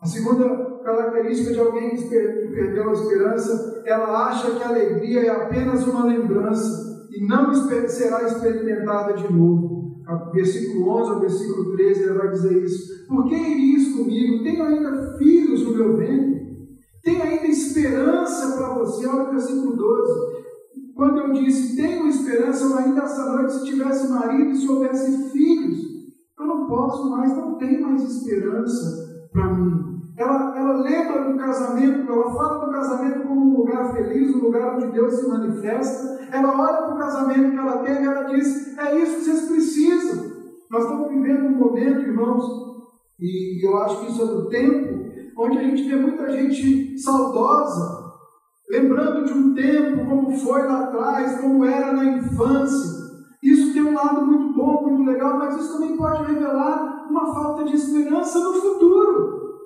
[0.00, 5.30] A segunda característica de alguém que perdeu a esperança, ela acha que a alegria é
[5.30, 7.52] apenas uma lembrança e não
[7.88, 9.76] será experimentada de novo
[10.32, 13.06] versículo 11 ao versículo 13, ele vai dizer isso.
[13.06, 14.44] Por que irias comigo?
[14.44, 16.45] Tenho ainda filhos no meu ventre.
[17.06, 19.06] Tenho ainda esperança para você.
[19.06, 20.36] Olha o versículo 12.
[20.96, 25.30] Quando eu disse, tenho esperança, eu ainda essa noite, se tivesse marido e se houvesse
[25.30, 25.78] filhos,
[26.36, 30.00] eu não posso mais, não tenho mais esperança para mim.
[30.16, 34.74] Ela ela lembra do casamento, ela fala do casamento como um lugar feliz, um lugar
[34.74, 36.26] onde Deus se manifesta.
[36.32, 39.46] Ela olha para o casamento que ela teve e ela diz: É isso que vocês
[39.46, 40.32] precisam.
[40.72, 42.44] Nós estamos vivendo um momento, irmãos,
[43.20, 44.85] e eu acho que isso é do tempo,
[45.36, 48.12] onde a gente vê muita gente saudosa,
[48.70, 52.96] lembrando de um tempo, como foi lá atrás, como era na infância.
[53.42, 57.64] Isso tem um lado muito bom, muito legal, mas isso também pode revelar uma falta
[57.64, 59.60] de esperança no futuro,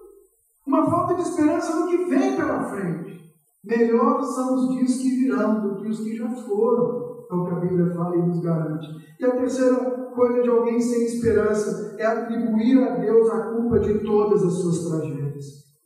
[0.67, 3.21] uma falta de esperança no que vem pela frente.
[3.65, 7.53] Melhor são os dias que virão do que os que já foram, é o que
[7.53, 8.89] a Bíblia fala e nos garante.
[9.19, 9.77] E a terceira
[10.15, 14.89] coisa de alguém sem esperança é atribuir a Deus a culpa de todas as suas
[14.89, 15.30] tragédias.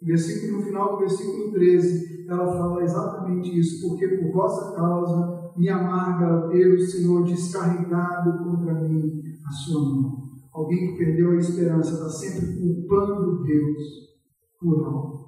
[0.05, 5.69] Versículo, no final do versículo 13, ela fala exatamente isso, porque por vossa causa me
[5.69, 10.25] amarga ter o Senhor descarregado contra mim a sua mão.
[10.53, 13.83] Alguém que perdeu a esperança está sempre culpando Deus
[14.61, 15.25] por algo.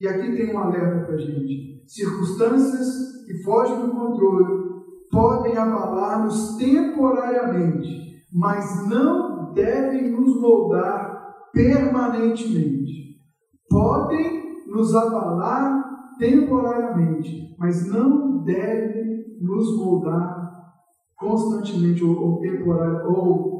[0.00, 1.84] E aqui tem um alerta para a gente.
[1.86, 4.70] Circunstâncias que fogem do controle
[5.10, 13.09] podem abalar-nos temporariamente, mas não devem nos moldar permanentemente.
[13.70, 20.40] Podem nos abalar temporariamente, mas não devem nos moldar
[21.16, 22.40] constantemente ou, ou
[23.06, 23.50] ou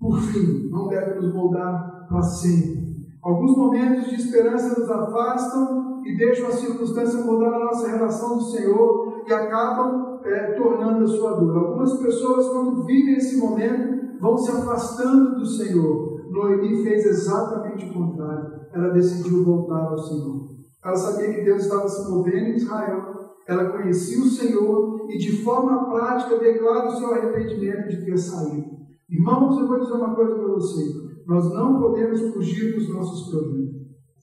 [0.00, 2.80] por fim, não devem nos moldar para sempre.
[3.22, 8.44] Alguns momentos de esperança nos afastam e deixam a circunstância mudar a nossa relação do
[8.44, 11.56] Senhor e acabam é, tornando a sua dor.
[11.56, 16.09] Algumas pessoas, quando vivem esse momento, vão se afastando do Senhor.
[16.30, 18.60] Noemi fez exatamente o contrário.
[18.72, 20.48] Ela decidiu voltar ao Senhor.
[20.84, 23.10] Ela sabia que Deus estava se movendo em Israel.
[23.46, 28.80] Ela conhecia o Senhor e, de forma prática, declara o seu arrependimento de ter saído.
[29.08, 30.94] Irmãos, eu vou dizer uma coisa para vocês.
[31.26, 33.74] Nós não podemos fugir dos nossos problemas.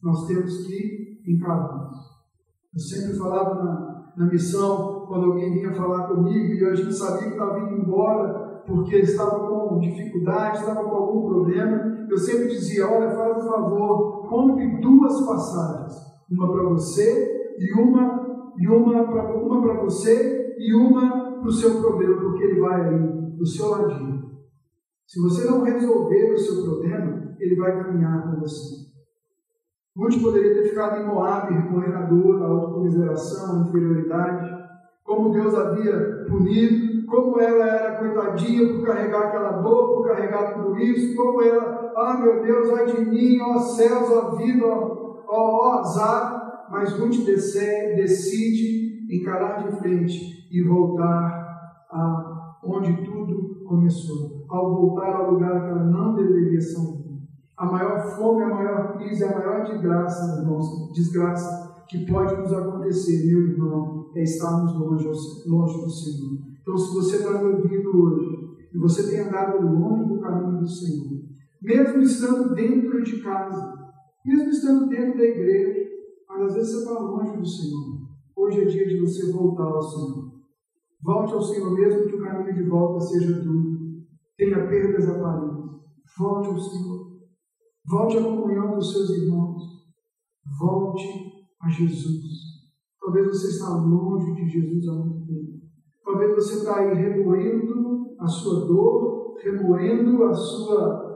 [0.01, 1.97] Nós temos que encará-los.
[2.73, 7.27] Eu sempre falava na, na missão, quando alguém vinha falar comigo e a gente sabia
[7.27, 12.87] que estava indo embora porque estava com dificuldade, estava com algum problema, eu sempre dizia:
[12.87, 15.93] Olha, faz um favor, compre duas passagens,
[16.29, 21.51] uma para você e uma e uma para uma para você e uma para o
[21.51, 24.17] seu problema, porque ele vai aí do seu ladinho.
[25.05, 28.87] Se você não resolver o seu problema, ele vai caminhar com você.
[29.95, 34.67] Ruth poderia ter ficado em Moab, recorrendo a dor, a autocomiseração, a inferioridade,
[35.03, 40.77] como Deus havia punido, como ela era coitadinha por carregar aquela dor, por carregar tudo
[40.77, 45.67] isso, como ela, ah meu Deus, ai de mim, ó céus, ó vida, ó, ó,
[45.67, 54.75] ó azar, mas Ruth decide encarar de frente e voltar a onde tudo começou ao
[54.75, 57.07] voltar ao lugar que ela não deveria sair.
[57.57, 60.45] A maior fome, a maior crise, a maior desgraça,
[60.93, 65.07] desgraça que pode nos acontecer, meu irmão, é estarmos longe,
[65.47, 66.37] longe do Senhor.
[66.61, 70.67] Então, se você está me ouvindo hoje e você tem andado longe do caminho do
[70.67, 71.21] Senhor,
[71.61, 73.73] mesmo estando dentro de casa,
[74.25, 75.89] mesmo estando dentro da igreja,
[76.29, 78.07] mas às vezes você está longe do Senhor.
[78.35, 80.31] Hoje é dia de você voltar ao Senhor.
[81.01, 83.77] Volte ao Senhor, mesmo que o caminho de volta seja duro
[84.37, 85.65] tenha perdas aparentes.
[86.17, 87.07] Volte ao Senhor.
[87.85, 89.63] Volte à comunhão dos seus irmãos.
[90.59, 91.07] Volte
[91.61, 92.47] a Jesus.
[93.01, 95.57] Talvez você está longe de Jesus há muito tempo.
[96.03, 101.06] Talvez você está aí remoendo a sua dor, remoendo a sua,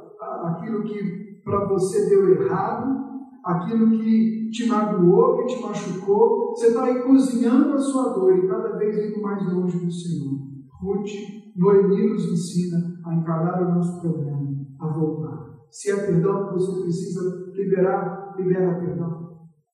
[0.47, 3.01] aquilo que para você deu errado,
[3.43, 6.51] aquilo que te magoou, que te machucou.
[6.51, 10.39] Você está aí cozinhando a sua dor e cada vez indo mais longe do Senhor.
[10.81, 11.09] Ruth
[11.55, 15.51] Noemi nos ensina a encarar o nosso problema, a voltar.
[15.69, 19.31] Se é perdão que você precisa liberar, libera perdão.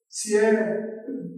[0.08, 0.88] Se é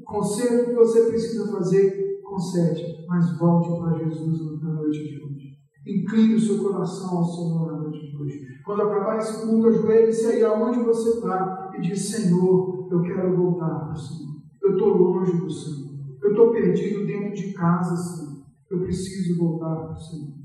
[0.06, 5.50] conserto que você precisa fazer, concede, mas volte para Jesus na noite de hoje.
[5.88, 8.42] Incline o seu coração ao Senhor na noite de hoje.
[8.70, 13.68] Quando acabar esse culto, ajoelhe-se aí aonde você está e diz: Senhor, eu quero voltar
[13.68, 14.36] para o Senhor.
[14.62, 15.90] Eu estou longe do Senhor.
[16.22, 18.44] Eu estou perdido dentro de casa, Senhor.
[18.70, 20.36] Eu preciso voltar para o Senhor.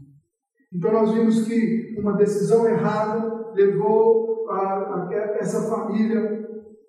[0.73, 5.09] Então nós vimos que uma decisão errada levou a, a
[5.39, 6.49] essa família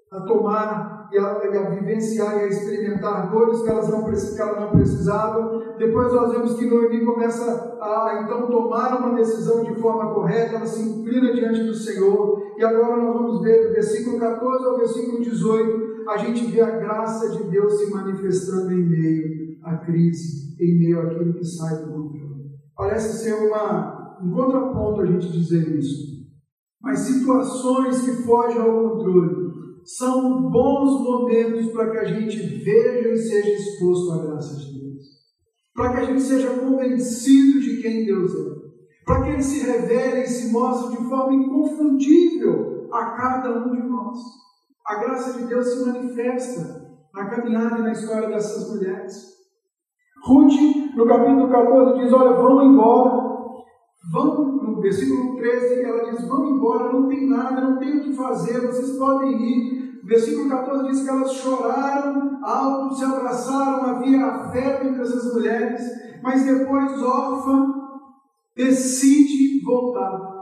[0.09, 4.59] a tomar e a, a, vivenciar e a experimentar dores que, elas não, que ela
[4.59, 5.75] não precisava.
[5.77, 10.55] Depois nós vemos que Noemi começa a, a então tomar uma decisão de forma correta,
[10.55, 12.53] ela se inclina diante do Senhor.
[12.57, 16.77] E agora nós vamos ver do versículo 14 ao versículo 18, a gente vê a
[16.77, 21.91] graça de Deus se manifestando em meio à crise, em meio àquilo que sai do
[21.91, 22.51] controle.
[22.75, 26.15] Parece ser uma, um contraponto a gente dizer isso.
[26.81, 29.34] Mas situações que fogem ao controle
[29.85, 35.05] são bons momentos para que a gente veja e seja exposto à graça de Deus.
[35.75, 38.65] Para que a gente seja convencido de quem Deus é.
[39.05, 43.87] Para que Ele se revele e se mostre de forma inconfundível a cada um de
[43.87, 44.17] nós.
[44.87, 49.35] A graça de Deus se manifesta na caminhada e na história dessas mulheres.
[50.25, 53.34] Ruth, no capítulo 14, diz: Olha, vão embora.
[54.11, 58.13] Vão, no versículo 13, ela diz: Vão embora, não tem nada, não tem o que
[58.13, 59.85] fazer, vocês podem ir.
[60.03, 65.81] Versículo 14 diz que elas choraram alto, se abraçaram, havia afeto entre essas mulheres,
[66.21, 67.73] mas depois Orfa
[68.55, 70.35] decide voltar.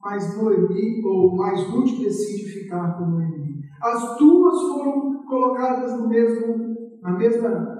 [0.00, 3.58] Mas Noemi, ou mais Ruth, decide ficar com Noemi.
[3.82, 7.73] As duas foram colocadas no mesmo, na mesma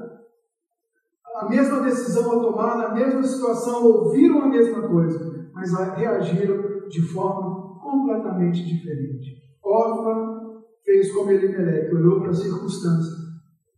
[1.44, 7.02] a mesma decisão a tomar, na mesma situação, ouviram a mesma coisa, mas reagiram de
[7.02, 9.42] forma completamente diferente.
[9.62, 13.24] Orfa fez como Elimelec, olhou para a circunstância.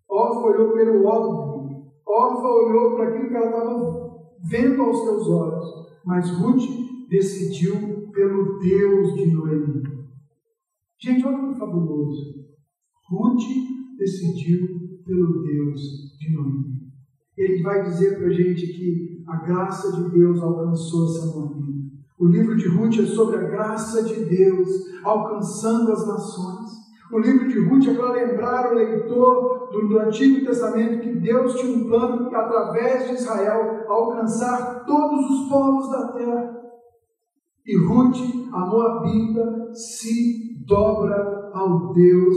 [0.08, 1.86] Orfa olhou pelo óbvio.
[2.06, 4.06] Orfa olhou para aquilo que ela estava
[4.48, 5.66] vendo aos seus olhos.
[6.04, 6.62] Mas Ruth
[7.08, 9.82] decidiu pelo Deus de Noemi.
[11.00, 12.46] Gente, olha que fabuloso.
[13.10, 13.42] Ruth
[13.98, 14.66] decidiu
[15.04, 15.80] pelo Deus
[16.18, 16.75] de Noemi.
[17.36, 21.86] Ele vai dizer para a gente que a graça de Deus alcançou essa família.
[22.18, 24.68] O livro de Ruth é sobre a graça de Deus
[25.04, 26.86] alcançando as nações.
[27.12, 31.54] O livro de Ruth é para lembrar o leitor do, do, Antigo Testamento que Deus
[31.54, 36.56] tinha um plano através de Israel alcançar todos os povos da terra.
[37.64, 38.16] E Ruth,
[38.52, 42.36] a Moabita, se dobra ao Deus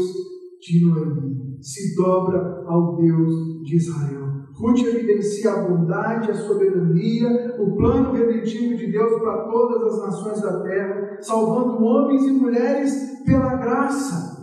[0.62, 4.39] de Noemi, se dobra ao Deus de Israel.
[4.60, 10.42] Ruth evidencia a bondade, a soberania, o plano redentivo de Deus para todas as nações
[10.42, 14.38] da terra, salvando homens e mulheres pela graça.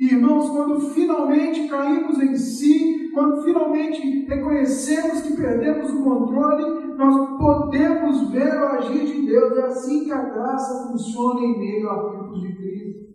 [0.00, 8.30] Irmãos, quando finalmente caímos em si, quando finalmente reconhecemos que perdemos o controle, nós podemos
[8.30, 9.56] ver o agir de Deus.
[9.58, 13.06] É assim que a graça funciona em meio a tempos de crise.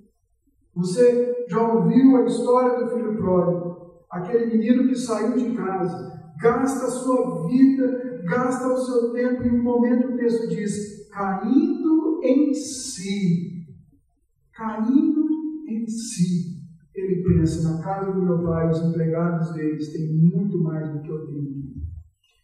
[0.76, 3.71] Você já ouviu a história do filho pródigo?
[4.12, 9.50] Aquele menino que saiu de casa, gasta a sua vida, gasta o seu tempo, e
[9.52, 13.68] um momento o texto diz: caindo em si.
[14.54, 15.28] Caindo
[15.68, 16.62] em si.
[16.94, 21.10] Ele pensa: na casa do meu pai, os empregados deles têm muito mais do que
[21.10, 21.72] eu tenho.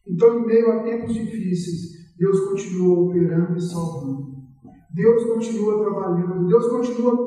[0.08, 4.38] Então, em meio a tempos difíceis, Deus continua operando e salvando.
[4.94, 6.48] Deus continua trabalhando.
[6.48, 7.27] Deus continua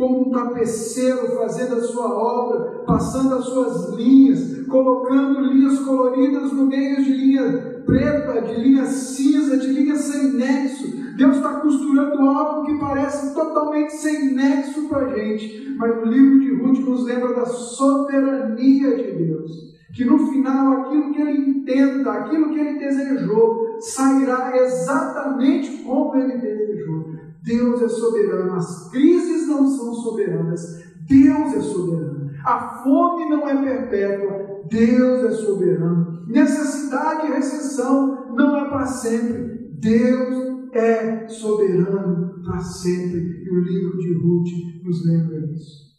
[0.00, 6.66] como um tapeceiro fazendo a sua obra, passando as suas linhas, colocando linhas coloridas no
[6.66, 10.88] meio de linha preta, de linha cinza, de linha sem nexo.
[11.18, 16.40] Deus está costurando algo que parece totalmente sem nexo para a gente, mas o livro
[16.40, 19.70] de Ruth nos lembra da soberania de Deus.
[19.94, 26.38] Que no final aquilo que ele intenta, aquilo que ele desejou, sairá exatamente como ele
[26.38, 27.29] desejou.
[27.42, 30.60] Deus é soberano, as crises não são soberanas,
[31.06, 32.30] Deus é soberano.
[32.44, 36.24] A fome não é perpétua, Deus é soberano.
[36.26, 43.44] Necessidade e recessão não é para sempre, Deus é soberano para sempre.
[43.44, 45.90] E o livro de Ruth nos lembra disso.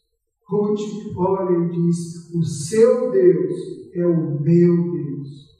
[0.47, 0.79] Ruth
[1.15, 3.53] olha e diz: O seu Deus
[3.93, 5.51] é o meu Deus.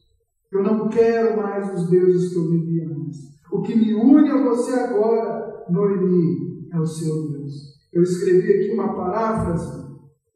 [0.52, 3.32] Eu não quero mais os deuses que eu vivia antes.
[3.52, 5.31] O que me une a você agora
[5.70, 7.72] Noemi é o seu Deus.
[7.94, 9.82] Eu escrevi aqui uma paráfrase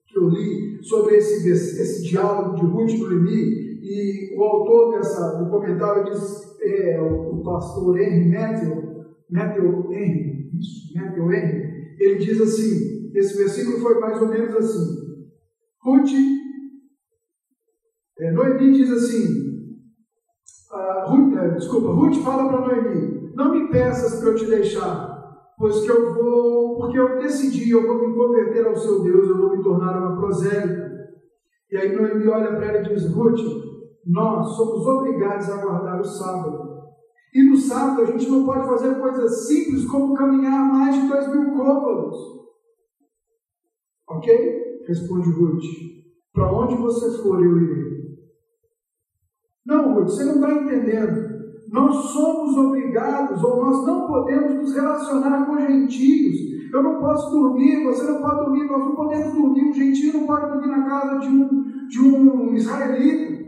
[0.08, 5.38] que eu li sobre esse, esse diálogo de Ruth e Noemi, e o autor dessa,
[5.38, 12.16] do comentário diz, é, o, o pastor Henry Matthew, Matthew Henry, isso, Matthew Henry, ele
[12.18, 15.06] diz assim, esse versículo foi mais ou menos assim,
[15.84, 16.12] Ruth,
[18.20, 19.72] é, Noemi diz assim,
[20.72, 25.15] uh, Ruth, é, desculpa, Ruth fala para Noemi, não me peças para eu te deixar,
[25.58, 29.38] pois que eu vou, porque eu decidi, eu vou me converter ao seu Deus, eu
[29.38, 30.86] vou me tornar uma prosélita.
[31.72, 33.40] E aí Noemi olha para ela e diz, Ruth,
[34.06, 36.76] nós somos obrigados a guardar o sábado.
[37.34, 41.28] E no sábado a gente não pode fazer coisas simples como caminhar mais de dois
[41.28, 42.18] mil côvados.
[44.08, 44.84] Ok?
[44.88, 45.64] Responde Ruth.
[46.34, 47.96] Para onde você for, eu irei.
[49.66, 51.35] Não, Ruth, você não está entendendo
[51.76, 56.72] nós somos obrigados ou nós não podemos nos relacionar com gentios.
[56.74, 60.26] Eu não posso dormir, você não pode dormir, nós não podemos dormir, um gentio não
[60.26, 63.44] pode dormir na casa de um, de um israelita.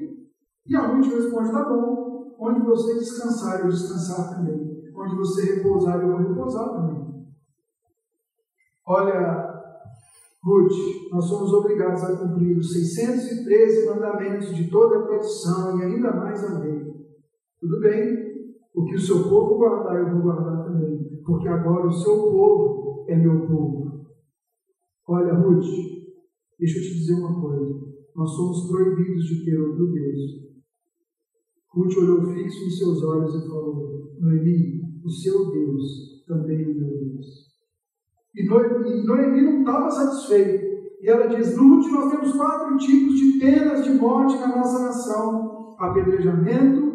[0.67, 4.75] E a Ruth responde: tá bom, onde você descansar, eu descansar também.
[4.93, 7.07] Onde você repousar, eu vou repousar também.
[8.86, 9.57] Olha,
[10.43, 16.11] Ruth, nós somos obrigados a cumprir os 613 mandamentos de toda a produção e ainda
[16.11, 16.97] mais a lei.
[17.60, 18.28] Tudo bem,
[18.74, 23.05] o que o seu povo guardar, eu vou guardar também, porque agora o seu povo
[23.08, 24.05] é meu povo.
[25.08, 25.66] Olha, Ruth,
[26.60, 27.88] deixa eu te dizer uma coisa.
[28.16, 30.47] Nós somos proibidos de ter outro Deus.
[31.74, 36.89] Ruth olhou fixo em seus olhos e falou: Noemi, o seu Deus também é meu
[36.89, 37.47] Deus.
[38.36, 40.66] E Noemi não estava satisfeita.
[41.01, 45.76] E ela diz: Ruth, nós temos quatro tipos de penas de morte na nossa nação:
[45.80, 46.86] apedrejamento,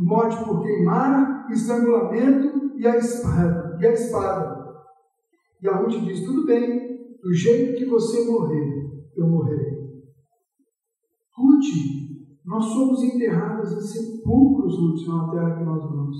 [0.00, 3.78] morte por queimar, estrangulamento e a espada.
[3.80, 4.60] E a espada.
[5.62, 9.80] E a Ruth diz: tudo bem, do jeito que você morrer, eu morrerei.
[11.36, 16.16] Ruth, nós somos enterradas em sepulcros, Ruth, na terra que nós vamos.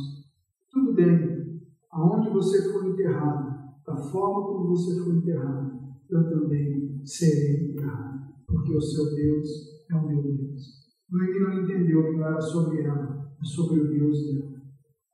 [0.70, 1.60] Tudo bem,
[1.90, 8.76] aonde você for enterrado, da forma como você for enterrado, eu também serei enterrado, porque
[8.76, 9.48] o seu Deus
[9.90, 10.80] é o meu Deus.
[11.10, 14.60] Noemi não entendeu que não era sobre ela, sobre o Deus dela.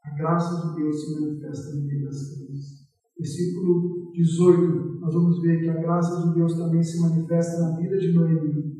[0.05, 2.87] A graça de Deus se manifesta no meio das crises.
[3.19, 7.97] Versículo 18, nós vamos ver que a graça de Deus também se manifesta na vida
[7.97, 8.77] de Noemi.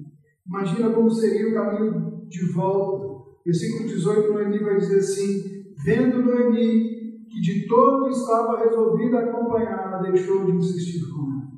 [0.47, 3.17] Imagina como seria o caminho de volta.
[3.45, 6.97] Versículo 18, Noemi vai dizer assim: Vendo Noemi
[7.29, 11.51] que de todo estava resolvida a acompanhá-la, deixou de insistir com ela.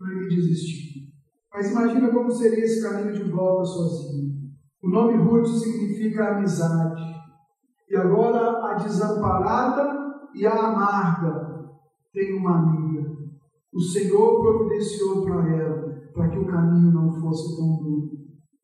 [0.00, 1.02] Noemi desistiu.
[1.52, 4.35] Mas imagina como seria esse caminho de volta sozinho.
[4.82, 7.02] O nome Ruth significa amizade.
[7.88, 9.96] E agora a desamparada
[10.34, 11.70] e a amarga
[12.12, 13.16] tem uma amiga.
[13.72, 18.10] O Senhor providenciou para ela para que o caminho não fosse tão duro,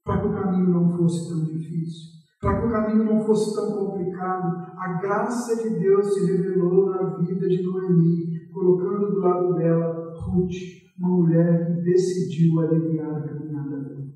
[0.04, 2.10] para que o caminho não fosse tão difícil,
[2.40, 4.72] para que o caminho não fosse tão complicado.
[4.76, 10.54] A graça de Deus se revelou na vida de Noemi, colocando do lado dela Ruth,
[10.98, 14.06] uma mulher que decidiu aliviar a caminhada dela,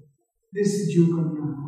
[0.53, 1.66] decidiu caminhar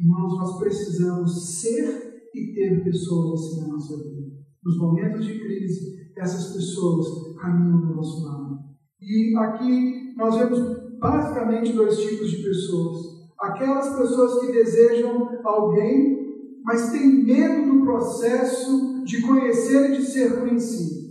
[0.00, 4.28] Irmãos, nós precisamos ser e ter pessoas assim na nossa vida.
[4.64, 8.58] Nos momentos de crise, essas pessoas caminham do nosso lado.
[9.00, 12.96] E aqui nós vemos basicamente dois tipos de pessoas.
[13.40, 16.16] Aquelas pessoas que desejam alguém,
[16.62, 21.08] mas têm medo do processo de conhecer e de ser conhecido.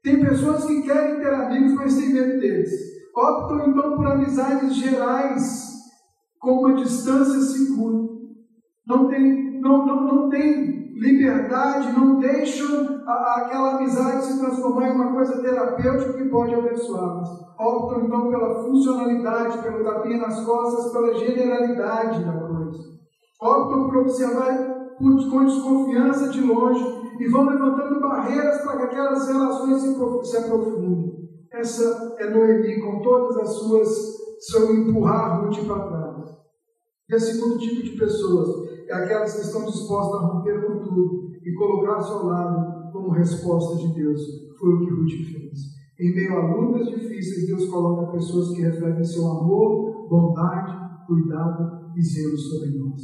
[0.00, 2.70] Tem pessoas que querem ter amigos, mas têm medo deles.
[3.16, 5.72] Optam então por amizades gerais,
[6.38, 8.17] com uma distância segura
[8.88, 14.94] não tem, não, não, não tem liberdade, não deixam a, aquela amizade se transformar em
[14.94, 17.28] uma coisa terapêutica que pode abençoá-los.
[17.58, 22.78] Optam então pela funcionalidade, pelo tapinha nas costas, pela generalidade da coisa.
[23.40, 26.84] Optam por observar com desconfiança de longe
[27.20, 31.18] e vão levantando barreiras para que aquelas relações se aprofundem.
[31.52, 36.38] Essa é Noemi com todas as suas seu empurrar Ruth para trás.
[37.08, 41.30] E o segundo tipo de pessoas é aquelas que estão dispostas a romper com tudo
[41.44, 44.20] e colocar-se ao lado como resposta de Deus.
[44.58, 45.58] Foi o que Ruth fez.
[46.00, 52.02] Em meio a lutas difíceis, Deus coloca pessoas que refletem seu amor, bondade, cuidado e
[52.02, 53.02] zelo sobre nós.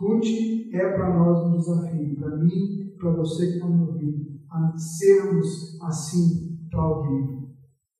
[0.00, 0.26] Ruth
[0.72, 5.78] é para nós um desafio, para mim, para você que está me ouvindo, a sermos
[5.82, 7.46] assim para alguém.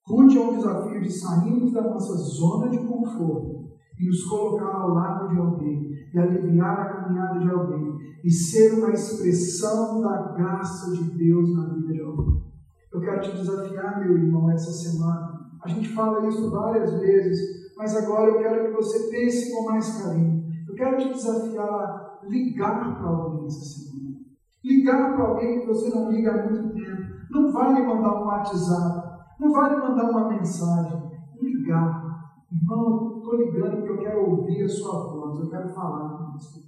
[0.08, 4.94] Ruth é um desafio de sairmos da nossa zona de conforto e nos colocar ao
[4.94, 5.85] lado de alguém,
[6.16, 11.74] e aliviar a caminhada de alguém, e ser uma expressão da graça de Deus na
[11.74, 12.42] vida de alguém.
[12.90, 15.38] Eu quero te desafiar, meu irmão, essa semana.
[15.62, 20.02] A gente fala isso várias vezes, mas agora eu quero que você pense com mais
[20.02, 20.42] carinho.
[20.66, 24.16] Eu quero te desafiar a ligar para alguém essa semana.
[24.64, 27.02] Ligar para alguém que você não liga há muito tempo.
[27.30, 31.02] Não vale mandar um WhatsApp, não vale mandar uma mensagem.
[31.42, 32.06] Ligar
[32.52, 36.60] Irmão, estou ligando porque eu quero ouvir a sua voz, eu quero falar com você.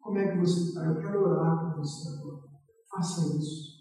[0.00, 0.84] Como é que você está?
[0.84, 2.42] Eu quero orar com você agora.
[2.90, 3.72] Faça isso.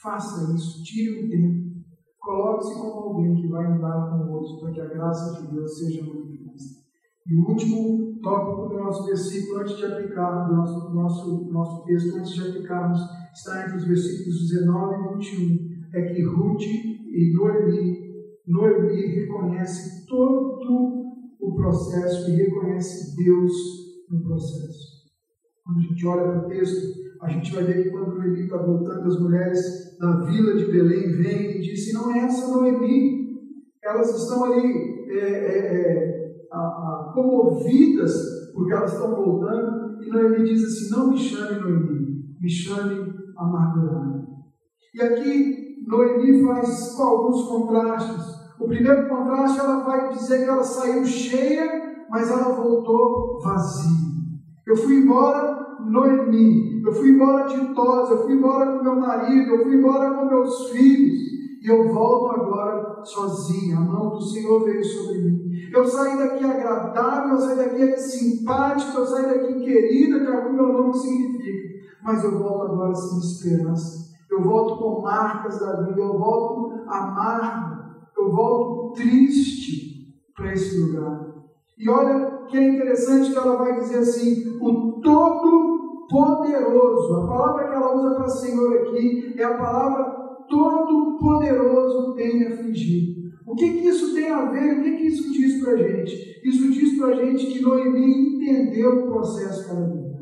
[0.00, 0.82] Faça isso.
[0.84, 1.72] Tire um tempo.
[2.20, 5.78] Coloque-se como alguém que vai andar com o outro para que a graça de Deus
[5.78, 6.82] seja manifesta.
[7.26, 12.16] E o último tópico do nosso versículo, antes de aplicar, do nosso, nosso, nosso texto,
[12.16, 13.00] antes de aplicarmos,
[13.32, 15.72] está entre os versículos 19 e 21.
[15.94, 18.02] É que Ruth e Noemi
[18.46, 20.58] Noemi reconhece todo
[21.42, 23.52] o processo e reconhece Deus
[24.08, 25.02] no processo.
[25.64, 28.58] Quando a gente olha para o texto, a gente vai ver que quando Noemi está
[28.58, 33.22] voltando, as mulheres da vila de Belém vêm e dizem: não é essa Noemi.
[33.82, 38.12] Elas estão ali é, é, é, a, a, comovidas
[38.54, 40.02] porque elas estão voltando.
[40.02, 44.26] E Noemi diz assim: não me chame Noemi, me chame amargurada.
[44.94, 48.31] E aqui Noemi faz alguns contrastes.
[48.62, 54.12] O primeiro contraste, ela vai dizer que ela saiu cheia, mas ela voltou vazia.
[54.64, 59.64] Eu fui embora Noemi, eu fui embora ditosa, eu fui embora com meu marido, eu
[59.64, 63.78] fui embora com meus filhos, e eu volto agora sozinha.
[63.78, 65.40] A mão do Senhor veio sobre mim.
[65.72, 70.52] Eu saí daqui agradável, eu saí daqui simpática, eu saí daqui querida, que é o
[70.52, 71.82] meu nome significa.
[72.04, 74.12] Mas eu volto agora sem esperança.
[74.30, 77.71] Eu volto com marcas da vida, eu volto amargo,
[78.22, 81.32] eu volto triste para esse lugar.
[81.78, 87.16] E olha que é interessante que ela vai dizer assim: o Todo-Poderoso.
[87.16, 90.04] A palavra que ela usa para Senhor aqui é a palavra
[90.48, 93.22] Todo-Poderoso tem me afligido.
[93.46, 94.78] O que, que isso tem a ver?
[94.78, 96.40] O que, que isso diz para a gente?
[96.44, 100.12] Isso diz para a gente que Noemi entendeu o processo que ela viveu.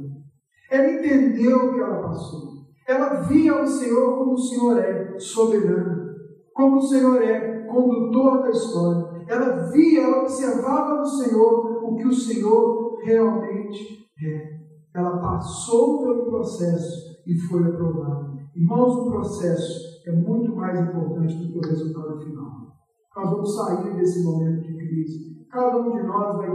[0.71, 2.51] Ela entendeu o que ela passou.
[2.89, 6.11] Ela via o Senhor como o Senhor é, soberano.
[6.53, 9.25] Como o Senhor é, condutor da história.
[9.29, 14.61] Ela via, ela observava no Senhor o que o Senhor realmente é.
[14.95, 18.31] Ela passou pelo processo e foi aprovada.
[18.55, 22.71] Irmãos, o processo é muito mais importante do que o resultado final.
[23.17, 25.47] Nós vamos sair desse momento de crise.
[25.51, 26.49] Cada um de nós vai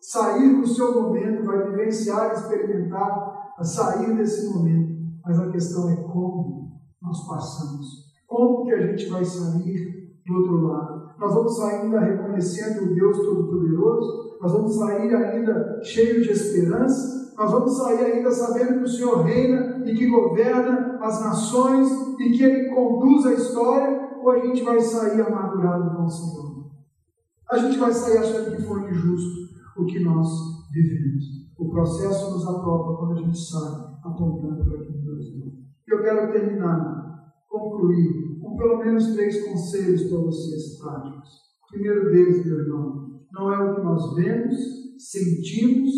[0.00, 4.96] sair do seu momento, vai vivenciar, experimentar a sair desse momento.
[5.24, 8.06] Mas a questão é como nós passamos.
[8.26, 9.95] Como que a gente vai sair
[10.26, 11.10] do outro lado?
[11.18, 14.36] Nós vamos sair ainda reconhecendo o Deus Todo-Poderoso?
[14.40, 17.34] Nós vamos sair ainda cheios de esperança?
[17.38, 22.30] Nós vamos sair ainda sabendo que o Senhor reina e que governa as nações e
[22.30, 24.06] que Ele conduz a história?
[24.22, 26.66] Ou a gente vai sair amargurado com o Senhor?
[27.50, 29.46] A gente vai sair achando que foi injusto
[29.76, 30.28] o que nós
[30.72, 31.46] vivemos.
[31.58, 35.52] O processo nos aprova quando a gente sai apontando para aquilo que Deus deu.
[35.86, 37.05] Eu quero terminar,
[37.58, 41.28] concluir com pelo menos três conselhos para vocês práticos.
[41.64, 44.56] O primeiro deles, meu irmão, não é o que nós vemos,
[44.98, 45.92] sentimos,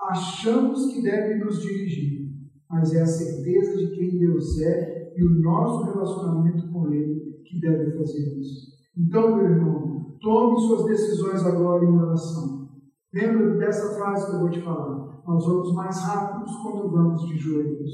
[0.00, 2.30] achamos que deve nos dirigir,
[2.70, 7.60] mas é a certeza de quem Deus é e o nosso relacionamento com Ele que
[7.60, 8.68] deve fazer isso.
[8.96, 12.68] Então, meu irmão, tome suas decisões agora em oração.
[13.12, 15.22] Lembra dessa frase que eu vou te falar?
[15.26, 17.90] Nós vamos mais rápidos quando vamos de joelhos.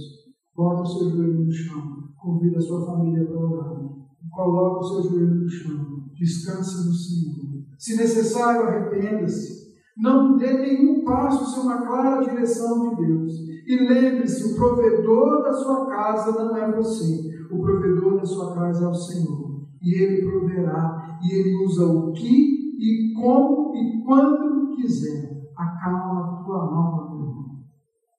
[0.55, 2.04] Bota o seu joelho no chão.
[2.25, 3.85] Convida a sua família para orar.
[4.31, 6.05] Coloca o seu joelho no chão.
[6.14, 7.64] Descansa no Senhor.
[7.77, 9.75] Se necessário, arrependa-se.
[9.99, 13.33] Não dê nenhum passo sem uma clara direção de Deus.
[13.66, 17.31] E lembre-se: o provedor da sua casa não é você.
[17.53, 19.66] O provedor da sua casa é o Senhor.
[19.83, 21.18] E Ele proverá.
[21.22, 25.45] E Ele usa o que e como e quando quiser.
[25.55, 27.64] Acalma a tua alma,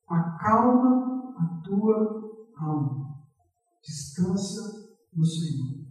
[0.08, 3.05] Acalma a tua alma.
[3.86, 4.62] Descansa
[5.16, 5.86] no Senhor.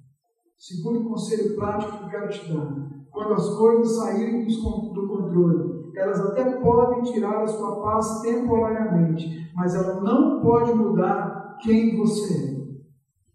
[0.58, 2.74] Segundo conselho prático que eu quero te dar:
[3.10, 9.74] quando as coisas saírem do controle, elas até podem tirar a sua paz temporariamente, mas
[9.74, 12.54] ela não pode mudar quem você é.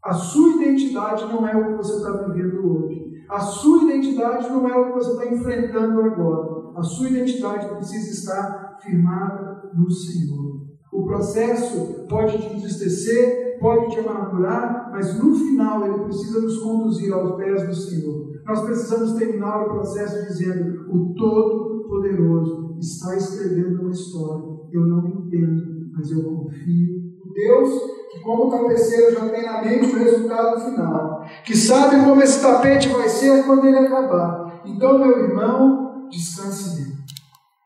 [0.04, 3.24] A sua identidade não é o que você está vivendo hoje.
[3.30, 6.78] A sua identidade não é o que você está enfrentando agora.
[6.78, 10.68] A sua identidade precisa estar firmada no Senhor.
[10.92, 17.14] O processo pode te entristecer, pode te amargurar, mas no final ele precisa nos conduzir
[17.14, 18.30] aos pés do Senhor.
[18.46, 24.60] Nós precisamos terminar o processo dizendo: o Todo-Poderoso está escrevendo uma história.
[24.72, 27.00] Eu não entendo, mas eu confio.
[27.34, 27.70] Deus,
[28.12, 32.90] que como tapeceiro já tem na mente o resultado final, que sabe como esse tapete
[32.90, 34.62] vai ser quando ele acabar.
[34.66, 36.98] Então, meu irmão, descanse nele.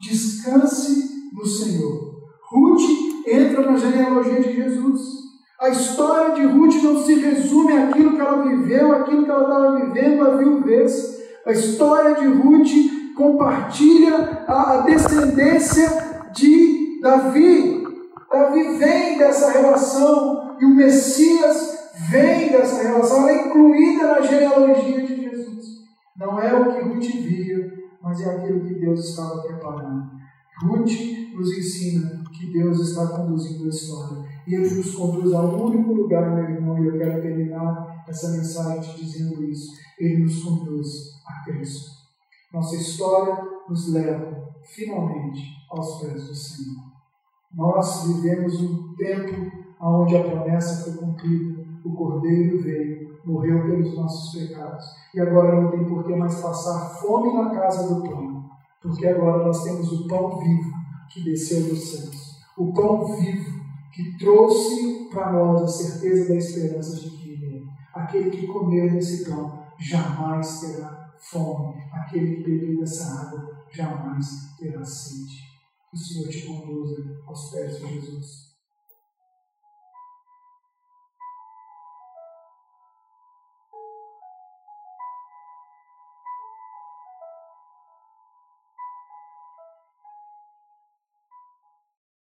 [0.01, 2.13] Descanse no Senhor.
[2.51, 2.81] Ruth
[3.27, 5.23] entra na genealogia de Jesus.
[5.61, 9.79] A história de Ruth não se resume àquilo que ela viveu, àquilo que ela estava
[9.79, 11.23] vivendo a viuvez.
[11.45, 12.71] A história de Ruth
[13.15, 15.89] compartilha a descendência
[16.33, 17.83] de Davi.
[18.31, 21.73] Davi vem dessa relação e o Messias
[22.09, 25.65] vem dessa relação, ela é incluída na genealogia de Jesus.
[26.17, 30.11] Não é o que Ruth via, mas é aquilo que Deus estava preparando.
[30.63, 30.91] Ruth
[31.35, 34.32] nos ensina que Deus está conduzindo a história.
[34.47, 38.81] E Ele nos conduz ao único lugar, meu irmão, e eu quero terminar essa mensagem
[38.81, 39.71] te dizendo isso.
[39.99, 41.91] Ele nos conduz a Cristo.
[42.53, 43.37] Nossa história
[43.67, 45.41] nos leva, finalmente,
[45.71, 46.83] aos pés do Senhor.
[47.53, 54.39] Nós vivemos um tempo onde a promessa foi cumprida, o Cordeiro veio, morreu pelos nossos
[54.39, 58.49] pecados, e agora não tem por que mais passar fome na casa do pão,
[58.81, 60.71] porque agora nós temos o pão vivo
[61.09, 63.62] que desceu dos céus, o pão vivo
[63.93, 67.65] que trouxe para nós a certeza da esperança de que Ele.
[67.93, 71.75] Aquele que comer desse pão jamais terá fome.
[71.91, 75.43] Aquele que beber dessa água jamais terá sede.
[75.89, 78.52] Que o Senhor te conduza aos pés de Jesus.